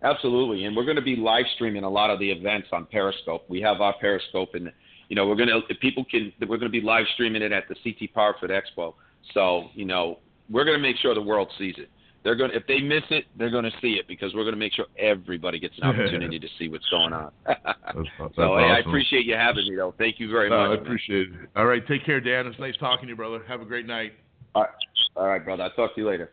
[0.02, 3.44] Absolutely, and we're going to be live streaming a lot of the events on Periscope.
[3.48, 4.72] We have our Periscope, and
[5.08, 7.64] you know we're going to people can we're going to be live streaming it at
[7.68, 8.94] the CT Powerfit Expo.
[9.34, 10.18] So you know
[10.48, 11.90] we're going to make sure the world sees it.
[12.22, 14.54] They're going to, if they miss it, they're going to see it because we're going
[14.54, 17.30] to make sure everybody gets an opportunity to see what's going on.
[17.46, 18.58] That's, that's so awesome.
[18.58, 19.94] hey, I appreciate you having me though.
[19.96, 20.78] Thank you very No, much.
[20.78, 21.48] I appreciate it.
[21.56, 22.46] All right, take care, Dan.
[22.46, 23.40] It's nice talking to you, brother.
[23.48, 24.12] Have a great night.
[24.54, 24.70] All right,
[25.16, 25.62] all right, brother.
[25.62, 26.30] I'll talk to you later.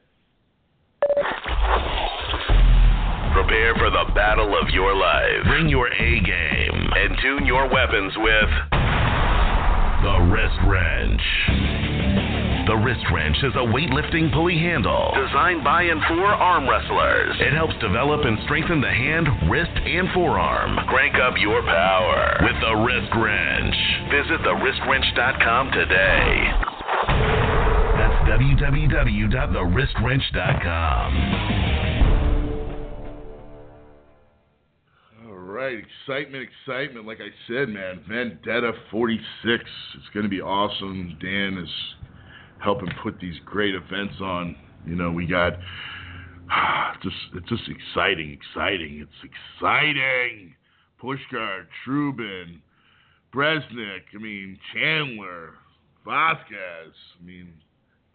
[3.33, 5.43] Prepare for the battle of your life.
[5.45, 8.49] Bring your A game and tune your weapons with
[10.03, 11.86] the wrist wrench.
[12.67, 17.37] The wrist wrench is a weightlifting pulley handle designed by and for arm wrestlers.
[17.39, 20.75] It helps develop and strengthen the hand, wrist, and forearm.
[20.89, 23.73] Crank up your power with the wrist wrench.
[24.11, 26.51] Visit thewristwrench.com today.
[27.95, 31.09] That's www.thewristwrench.com.
[35.25, 37.07] All right, excitement, excitement.
[37.07, 39.63] Like I said, man, Vendetta 46.
[39.95, 41.17] It's going to be awesome.
[41.21, 41.69] Dan is
[42.63, 44.55] helping put these great events on.
[44.85, 45.53] You know, we got
[47.03, 48.99] just it's just exciting, exciting.
[49.05, 50.55] It's exciting.
[51.01, 52.59] Pushkar, Trubin,
[53.33, 53.99] Bresnan.
[54.13, 55.53] I mean Chandler,
[56.05, 56.93] Vasquez.
[57.19, 57.53] I mean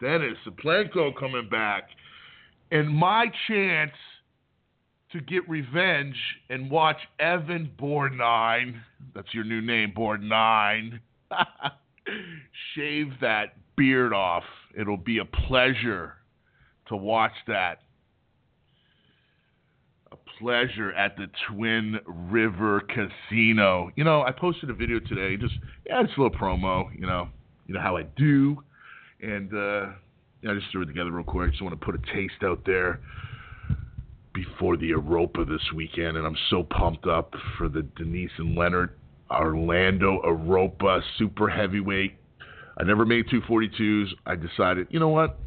[0.01, 1.89] Dennis, Saplenko coming back,
[2.71, 3.93] and my chance
[5.13, 6.15] to get revenge
[6.49, 8.81] and watch Evan Borgnine.
[9.15, 10.99] That's your new name, Borgnine.
[12.75, 14.43] Shave that beard off.
[14.77, 16.13] It'll be a pleasure
[16.87, 17.79] to watch that.
[20.11, 23.91] A pleasure at the Twin River Casino.
[23.95, 25.37] You know, I posted a video today.
[25.37, 25.55] Just
[25.85, 26.85] yeah, it's a little promo.
[26.95, 27.29] You know,
[27.67, 28.61] you know how I do,
[29.21, 29.93] and uh,
[30.41, 31.51] yeah, I just threw it together real quick.
[31.51, 32.99] Just want to put a taste out there
[34.33, 38.91] before the Europa this weekend, and I'm so pumped up for the Denise and Leonard
[39.31, 42.15] Orlando Europa Super Heavyweight.
[42.77, 44.07] I never made 242s.
[44.25, 45.37] I decided, you know what?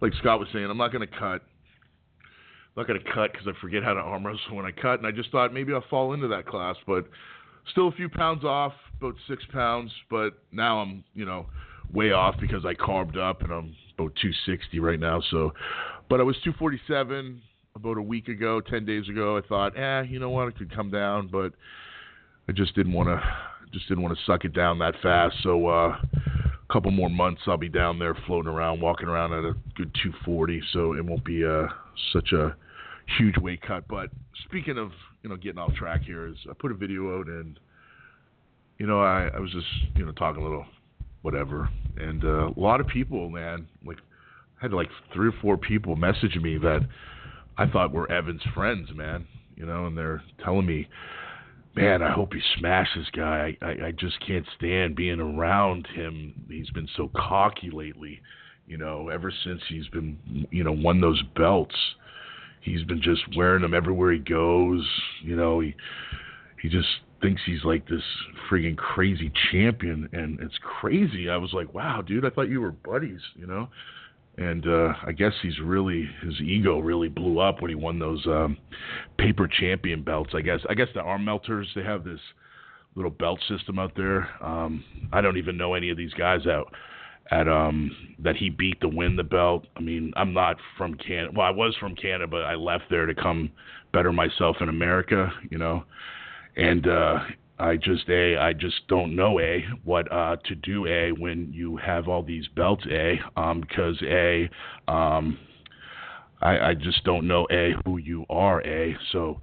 [0.00, 1.42] Like Scott was saying, I'm not going to cut.
[2.22, 4.98] I'm not going to cut because I forget how to arm wrestle when I cut,
[4.98, 7.08] and I just thought maybe I'll fall into that class, but
[7.70, 11.46] still a few pounds off, about six pounds, but now I'm, you know,
[11.92, 15.22] way off because I carved up and I'm about 260 right now.
[15.30, 15.52] So,
[16.08, 17.40] but I was 247
[17.74, 19.36] about a week ago, 10 days ago.
[19.36, 21.52] I thought, eh, you know what, I could come down, but
[22.48, 23.22] I just didn't want to,
[23.72, 25.36] just didn't want to suck it down that fast.
[25.42, 25.96] So, uh,
[26.70, 30.62] couple more months, I'll be down there floating around, walking around at a good 240.
[30.72, 31.66] So it won't be uh,
[32.12, 32.54] such a
[33.18, 33.88] huge weight cut.
[33.88, 34.10] But
[34.44, 34.90] speaking of,
[35.22, 37.58] you know, getting off track here, is I put a video out and,
[38.78, 39.66] you know, I, I was just,
[39.96, 40.66] you know, talking a little,
[41.22, 43.98] whatever, and uh, a lot of people, man, like,
[44.60, 46.80] I had like three or four people messaging me that
[47.56, 49.26] I thought were Evan's friends, man.
[49.56, 50.88] You know, and they're telling me,
[51.78, 53.56] man, I hope you smash this guy.
[53.62, 56.34] I, I, I just can't stand being around him.
[56.48, 58.20] He's been so cocky lately.
[58.66, 61.74] You know, ever since he's been, you know, won those belts,
[62.60, 64.86] he's been just wearing them everywhere he goes.
[65.22, 65.74] You know, he
[66.60, 66.88] he just
[67.22, 68.02] thinks he's like this
[68.50, 71.30] friggin' crazy champion, and it's crazy.
[71.30, 73.20] I was like, wow, dude, I thought you were buddies.
[73.36, 73.68] You know,
[74.38, 78.24] and uh, I guess he's really his ego really blew up when he won those
[78.26, 78.56] um,
[79.18, 80.30] paper champion belts.
[80.34, 82.20] I guess I guess the arm melters they have this
[82.94, 84.28] little belt system out there.
[84.42, 86.72] Um, I don't even know any of these guys out
[87.30, 89.66] at um that he beat to win the belt.
[89.76, 91.32] I mean, I'm not from Canada.
[91.36, 93.50] Well, I was from Canada, but I left there to come
[93.92, 95.32] better myself in America.
[95.50, 95.84] You know,
[96.56, 97.18] and uh,
[97.58, 101.76] I just a I just don't know a what uh, to do a when you
[101.78, 104.48] have all these belts a um because a
[104.86, 105.38] um
[106.40, 108.96] I I just don't know a who you are a.
[109.12, 109.40] So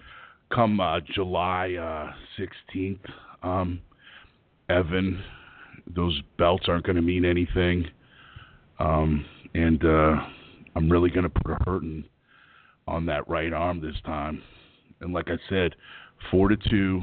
[0.54, 3.00] come uh, July uh, 16th
[3.44, 3.82] um
[4.70, 5.22] Evan
[5.96, 7.86] those belts aren't going to mean anything
[8.80, 10.16] um and uh
[10.76, 12.04] I'm really going to put a hurting
[12.88, 14.42] on that right arm this time.
[15.02, 15.76] And like I said
[16.32, 17.02] 4 to 2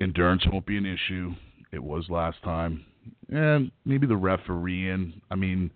[0.00, 1.34] endurance won't be an issue.
[1.72, 2.84] It was last time.
[3.30, 5.20] And maybe the refereeing.
[5.30, 5.70] I mean,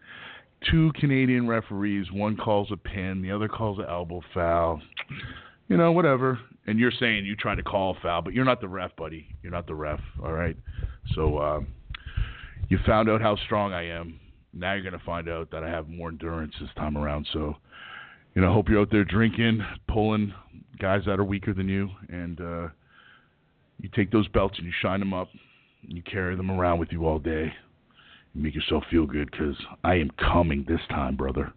[0.70, 4.80] two Canadian referees, one calls a pin, the other calls an elbow foul.
[5.68, 6.38] You know, whatever.
[6.66, 9.26] And you're saying you trying to call a foul, but you're not the ref, buddy.
[9.42, 10.56] You're not the ref, all right?
[11.14, 11.60] So uh,
[12.68, 14.20] you found out how strong I am.
[14.54, 17.26] Now you're going to find out that I have more endurance this time around.
[17.32, 17.56] So,
[18.34, 20.32] you know, hope you're out there drinking, pulling
[20.78, 22.68] guys that are weaker than you, and uh,
[23.78, 25.28] you take those belts and you shine them up,
[25.82, 27.52] and you carry them around with you all day.
[28.34, 31.52] You make yourself feel good because I am coming this time, brother.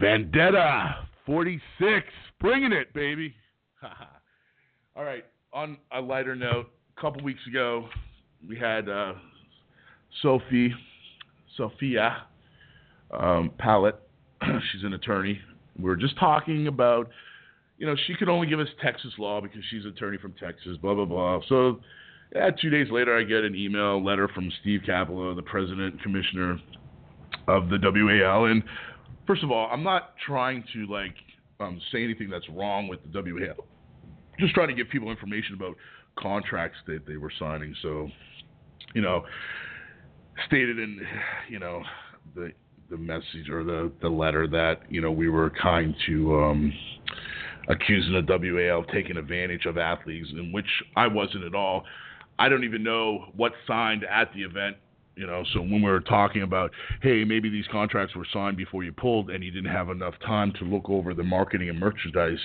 [0.00, 2.06] Vendetta 46
[2.40, 3.34] Bringing it, baby.
[4.96, 5.24] All right.
[5.52, 7.88] On a lighter note, a couple weeks ago,
[8.48, 9.12] we had uh,
[10.22, 10.74] Sophie,
[11.56, 12.24] Sophia
[13.12, 13.96] um, Pallet.
[14.72, 15.40] she's an attorney.
[15.78, 17.10] We were just talking about,
[17.82, 20.76] you know, she could only give us Texas law because she's an attorney from Texas.
[20.80, 21.40] Blah blah blah.
[21.48, 21.80] So,
[22.32, 26.00] yeah, two days later, I get an email letter from Steve Capello, the president and
[26.00, 26.60] commissioner
[27.48, 28.44] of the WAL.
[28.44, 28.62] And
[29.26, 31.16] first of all, I'm not trying to like
[31.58, 33.66] um, say anything that's wrong with the WAL.
[34.38, 35.74] Just trying to give people information about
[36.16, 37.74] contracts that they were signing.
[37.82, 38.08] So,
[38.94, 39.24] you know,
[40.46, 41.00] stated in,
[41.48, 41.82] you know,
[42.36, 42.52] the
[42.90, 46.72] the message or the the letter that you know we were kind to um,
[47.68, 51.84] accusing the WAL of taking advantage of athletes, in which I wasn't at all.
[52.38, 54.76] I don't even know what signed at the event.
[55.14, 56.70] You know, so when we were talking about,
[57.02, 60.52] hey, maybe these contracts were signed before you pulled, and you didn't have enough time
[60.58, 62.38] to look over the marketing and merchandise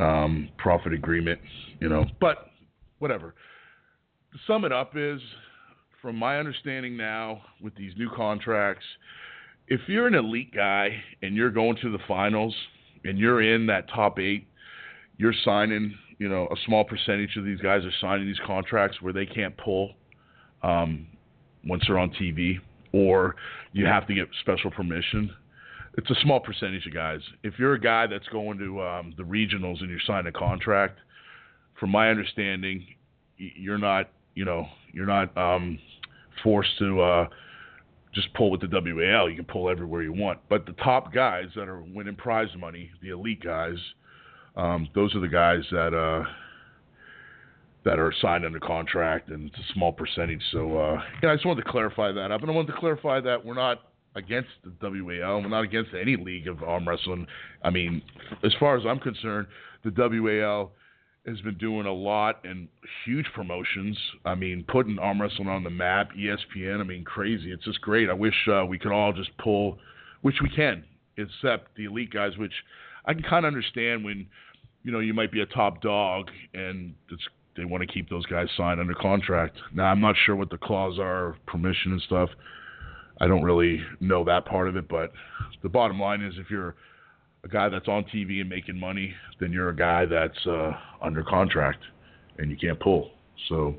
[0.00, 1.40] um, profit agreement,
[1.80, 2.50] you know, but
[2.98, 3.34] whatever.
[4.32, 5.20] To sum it up is,
[6.02, 8.84] from my understanding now, with these new contracts,
[9.68, 10.90] if you're an elite guy
[11.22, 12.54] and you're going to the finals
[13.04, 14.46] and you're in that top eight,
[15.16, 19.12] you're signing, you know, a small percentage of these guys are signing these contracts where
[19.12, 19.90] they can't pull
[20.62, 21.06] um,
[21.64, 22.58] once they're on TV,
[22.92, 23.36] or
[23.72, 25.30] you have to get special permission.
[25.96, 27.20] It's a small percentage of guys.
[27.42, 30.98] If you're a guy that's going to um, the regionals and you're signing a contract,
[31.78, 32.86] from my understanding,
[33.36, 35.78] you're not, you know, you're not um,
[36.42, 37.00] forced to.
[37.00, 37.28] Uh,
[38.14, 39.28] just pull with the WAL.
[39.28, 40.38] You can pull everywhere you want.
[40.48, 43.76] But the top guys that are winning prize money, the elite guys,
[44.56, 46.24] um, those are the guys that uh,
[47.84, 50.42] that are signed under contract, and it's a small percentage.
[50.52, 53.20] So uh, yeah, I just wanted to clarify that up, and I wanted to clarify
[53.20, 53.82] that we're not
[54.14, 55.42] against the WAL.
[55.42, 57.26] We're not against any league of arm wrestling.
[57.62, 58.02] I mean,
[58.42, 59.46] as far as I'm concerned,
[59.84, 60.72] the WAL
[61.28, 62.68] has been doing a lot and
[63.04, 63.98] huge promotions.
[64.24, 66.80] I mean, putting arm wrestling on the map, ESPN.
[66.80, 67.52] I mean, crazy.
[67.52, 68.08] It's just great.
[68.10, 69.78] I wish uh, we could all just pull,
[70.22, 70.84] which we can,
[71.16, 72.52] except the elite guys, which
[73.04, 74.26] I can kind of understand when,
[74.82, 76.94] you know, you might be a top dog and
[77.56, 79.56] they want to keep those guys signed under contract.
[79.74, 82.30] Now, I'm not sure what the clause are, permission and stuff.
[83.20, 85.12] I don't really know that part of it, but
[85.62, 86.76] the bottom line is if you're
[87.44, 90.72] a guy that's on TV and making money, then you're a guy that's uh,
[91.02, 91.80] under contract
[92.38, 93.10] and you can't pull.
[93.48, 93.76] So,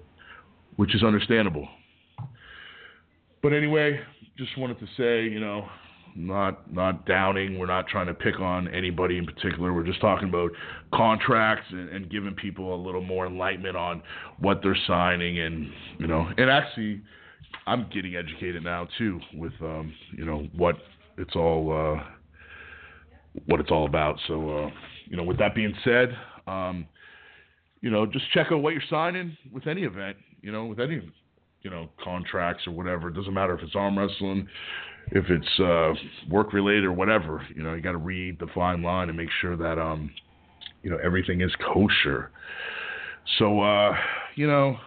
[0.77, 1.67] which is understandable.
[3.41, 3.99] But anyway,
[4.37, 5.67] just wanted to say, you know,
[6.15, 7.57] not not downing.
[7.57, 9.73] We're not trying to pick on anybody in particular.
[9.73, 10.51] We're just talking about
[10.93, 14.01] contracts and, and giving people a little more enlightenment on
[14.39, 17.01] what they're signing, and you know, and actually,
[17.67, 20.77] I'm getting educated now too with um, you know what
[21.17, 21.97] it's all.
[21.97, 22.03] Uh,
[23.45, 24.17] what it's all about.
[24.27, 24.69] So, uh,
[25.05, 26.15] you know, with that being said,
[26.47, 26.85] um,
[27.81, 30.17] you know, just check out what you're signing with any event.
[30.41, 31.01] You know, with any,
[31.61, 33.09] you know, contracts or whatever.
[33.09, 34.47] It doesn't matter if it's arm wrestling,
[35.11, 35.93] if it's uh,
[36.29, 37.45] work related or whatever.
[37.55, 40.11] You know, you got to read the fine line and make sure that um,
[40.83, 42.31] you know, everything is kosher.
[43.37, 43.95] So, uh,
[44.35, 44.77] you know,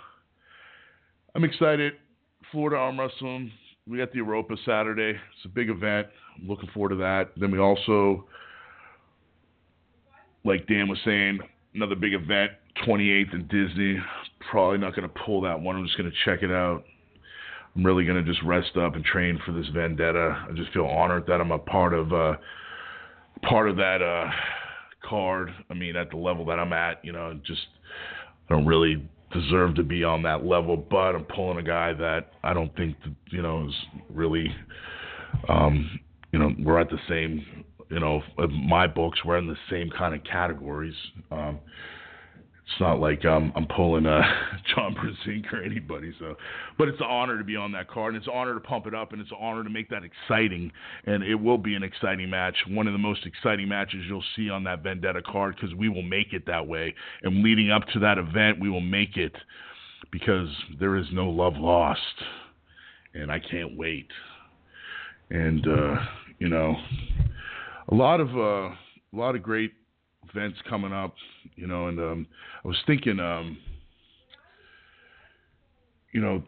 [1.35, 1.95] I'm excited.
[2.51, 3.53] Florida arm wrestling.
[3.89, 5.11] We got the Europa Saturday.
[5.11, 6.07] It's a big event.
[6.39, 7.33] I'm looking forward to that.
[7.37, 8.27] Then we also
[10.45, 11.41] like Dan was saying,
[11.75, 12.53] another big event,
[12.87, 13.99] 28th in Disney.
[14.51, 15.77] Probably not going to pull that one.
[15.77, 16.85] I'm just going to check it out.
[17.75, 20.47] I'm really going to just rest up and train for this vendetta.
[20.49, 22.35] I just feel honored that I'm a part of uh,
[23.49, 24.31] part of that uh,
[25.09, 25.51] card.
[25.71, 27.63] I mean, at the level that I'm at, you know, just
[28.51, 32.33] I don't really deserve to be on that level, but I'm pulling a guy that
[32.43, 32.97] I don't think
[33.31, 33.75] you know is
[34.11, 34.47] really,
[35.49, 36.01] um,
[36.33, 40.15] you know, we're at the same you know, my books, we're in the same kind
[40.15, 40.95] of categories.
[41.31, 41.59] Um,
[42.67, 44.23] it's not like um, I'm pulling uh,
[44.75, 46.15] John Brzenk or anybody.
[46.19, 46.37] So,
[46.79, 48.87] but it's an honor to be on that card, and it's an honor to pump
[48.87, 50.71] it up, and it's an honor to make that exciting.
[51.05, 54.49] And it will be an exciting match, one of the most exciting matches you'll see
[54.49, 56.95] on that Vendetta card, because we will make it that way.
[57.23, 59.35] And leading up to that event, we will make it
[60.11, 60.49] because
[60.79, 62.01] there is no love lost,
[63.15, 64.09] and I can't wait.
[65.31, 65.97] And uh,
[66.39, 66.77] you know,
[67.89, 68.77] a lot of uh, a
[69.13, 69.73] lot of great
[70.31, 71.15] events coming up,
[71.57, 72.27] you know, and um,
[72.65, 73.59] I was thinking, um,
[76.13, 76.43] you know,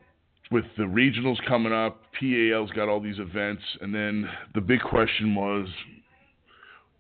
[0.51, 5.35] with the regionals coming up, PAL's got all these events, and then the big question
[5.35, 5.67] was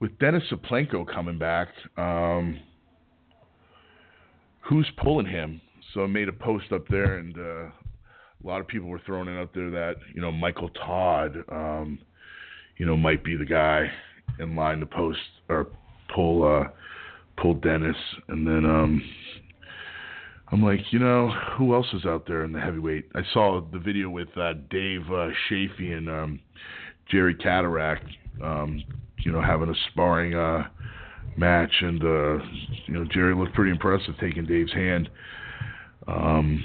[0.00, 2.58] with Dennis Saplenko coming back, um,
[4.60, 5.60] who's pulling him?
[5.92, 9.28] So I made a post up there, and uh, a lot of people were throwing
[9.28, 11.98] it out there that you know Michael Todd, um,
[12.78, 13.90] you know, might be the guy
[14.40, 15.68] in line to post or
[16.14, 16.68] pull uh,
[17.40, 17.96] pull Dennis,
[18.28, 19.02] and then um,
[20.52, 23.06] I'm like, you know, who else is out there in the heavyweight?
[23.14, 26.40] I saw the video with uh, Dave uh, Chaffee and um,
[27.10, 28.02] Jerry Cadorette,
[28.42, 28.82] um,
[29.24, 30.64] you know, having a sparring uh,
[31.36, 32.44] match, and uh,
[32.86, 35.08] you know, Jerry looked pretty impressive taking Dave's hand.
[36.06, 36.62] Um,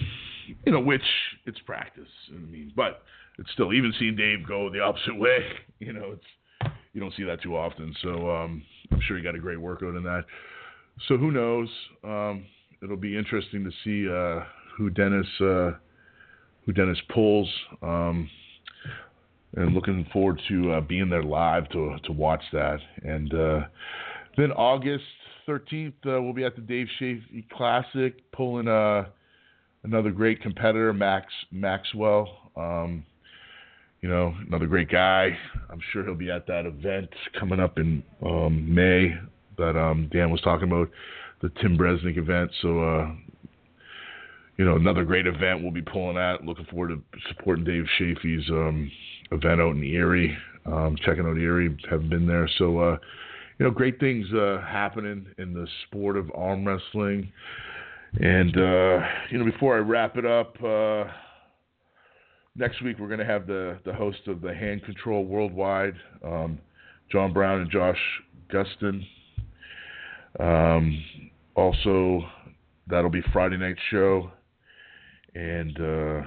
[0.66, 1.02] you know, which
[1.46, 2.10] it's practice.
[2.32, 3.04] I mean, but
[3.38, 5.40] it's still even seeing Dave go the opposite way.
[5.80, 7.96] You know, it's you don't see that too often.
[8.02, 10.26] So um, I'm sure he got a great workout in that.
[11.08, 11.70] So who knows?
[12.04, 12.46] Um,
[12.84, 14.46] it'll be interesting to see uh,
[14.78, 15.72] who Dennis uh,
[16.66, 17.50] who Dennis pulls.
[17.82, 18.30] Um,
[19.56, 22.80] and looking forward to uh, being there live to to watch that.
[23.04, 23.60] And uh,
[24.38, 25.04] then August
[25.48, 29.06] 13th, uh, we'll be at the Dave Chaffee Classic, pulling uh,
[29.84, 32.52] another great competitor, Max Maxwell.
[32.56, 33.06] Um,
[34.02, 35.38] you know, another great guy.
[35.70, 39.14] I'm sure he'll be at that event coming up in um, May
[39.58, 40.90] that um, Dan was talking about,
[41.42, 42.52] the Tim Bresnan event.
[42.62, 43.12] So, uh,
[44.58, 46.44] you know, another great event we'll be pulling at.
[46.44, 48.92] Looking forward to supporting Dave Chaffee's um,
[49.32, 51.78] event out in Erie, um, checking out Erie.
[51.90, 52.98] Haven't been there, so uh,
[53.58, 57.32] you know, great things uh, happening in the sport of arm wrestling.
[58.22, 61.06] And uh, you know, before I wrap it up, uh,
[62.56, 66.60] next week we're going to have the the host of the Hand Control Worldwide, um,
[67.12, 68.00] John Brown and Josh
[68.52, 69.06] Gustin.
[70.40, 71.04] Um,
[71.56, 72.24] also,
[72.88, 74.32] that'll be Friday night show,
[75.36, 76.22] and uh,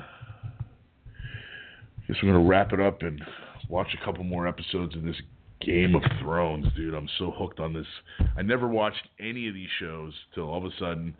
[1.96, 3.22] I guess we're going to wrap it up and
[3.68, 5.16] watch a couple more episodes of this
[5.60, 6.94] Game of Thrones, dude.
[6.94, 7.86] I'm so hooked on this.
[8.36, 11.14] I never watched any of these shows till all of a sudden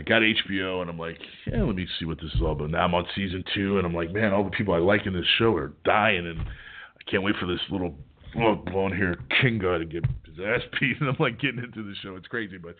[0.00, 2.70] I got HBO and I'm like, yeah, let me see what this is all about.
[2.70, 5.12] Now I'm on season two and I'm like, man, all the people I like in
[5.12, 7.94] this show are dying and I can't wait for this little
[8.32, 11.92] blown hair king guy to get his ass beat and I'm like getting into the
[12.02, 12.16] show.
[12.16, 12.76] It's crazy, but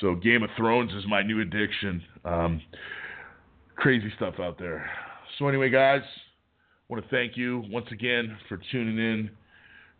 [0.00, 2.02] so Game of Thrones is my new addiction.
[2.24, 2.62] Um,
[3.76, 4.88] crazy stuff out there.
[5.38, 9.30] So anyway, guys, I want to thank you once again for tuning in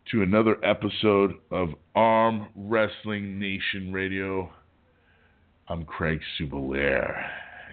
[0.09, 4.51] to another episode of Arm Wrestling Nation Radio.
[5.67, 7.27] I'm Craig Subelair,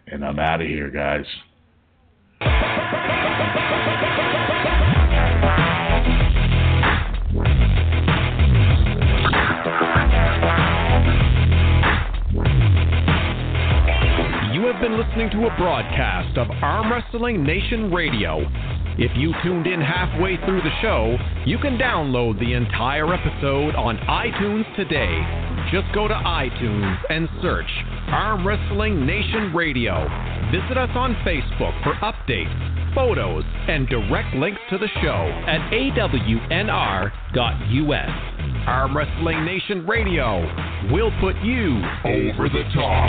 [0.06, 1.26] and I'm out of here, guys.
[2.40, 2.48] You
[14.68, 18.40] have been listening to a broadcast of Arm Wrestling Nation Radio.
[18.96, 23.98] If you tuned in halfway through the show, you can download the entire episode on
[23.98, 25.41] iTunes today.
[25.72, 27.70] Just go to iTunes and search
[28.08, 30.06] Arm Wrestling Nation Radio.
[30.52, 37.12] Visit us on Facebook for updates, photos, and direct links to the show at awnr.us.
[38.66, 40.40] Arm Wrestling Nation Radio
[40.92, 43.08] will put you over the top.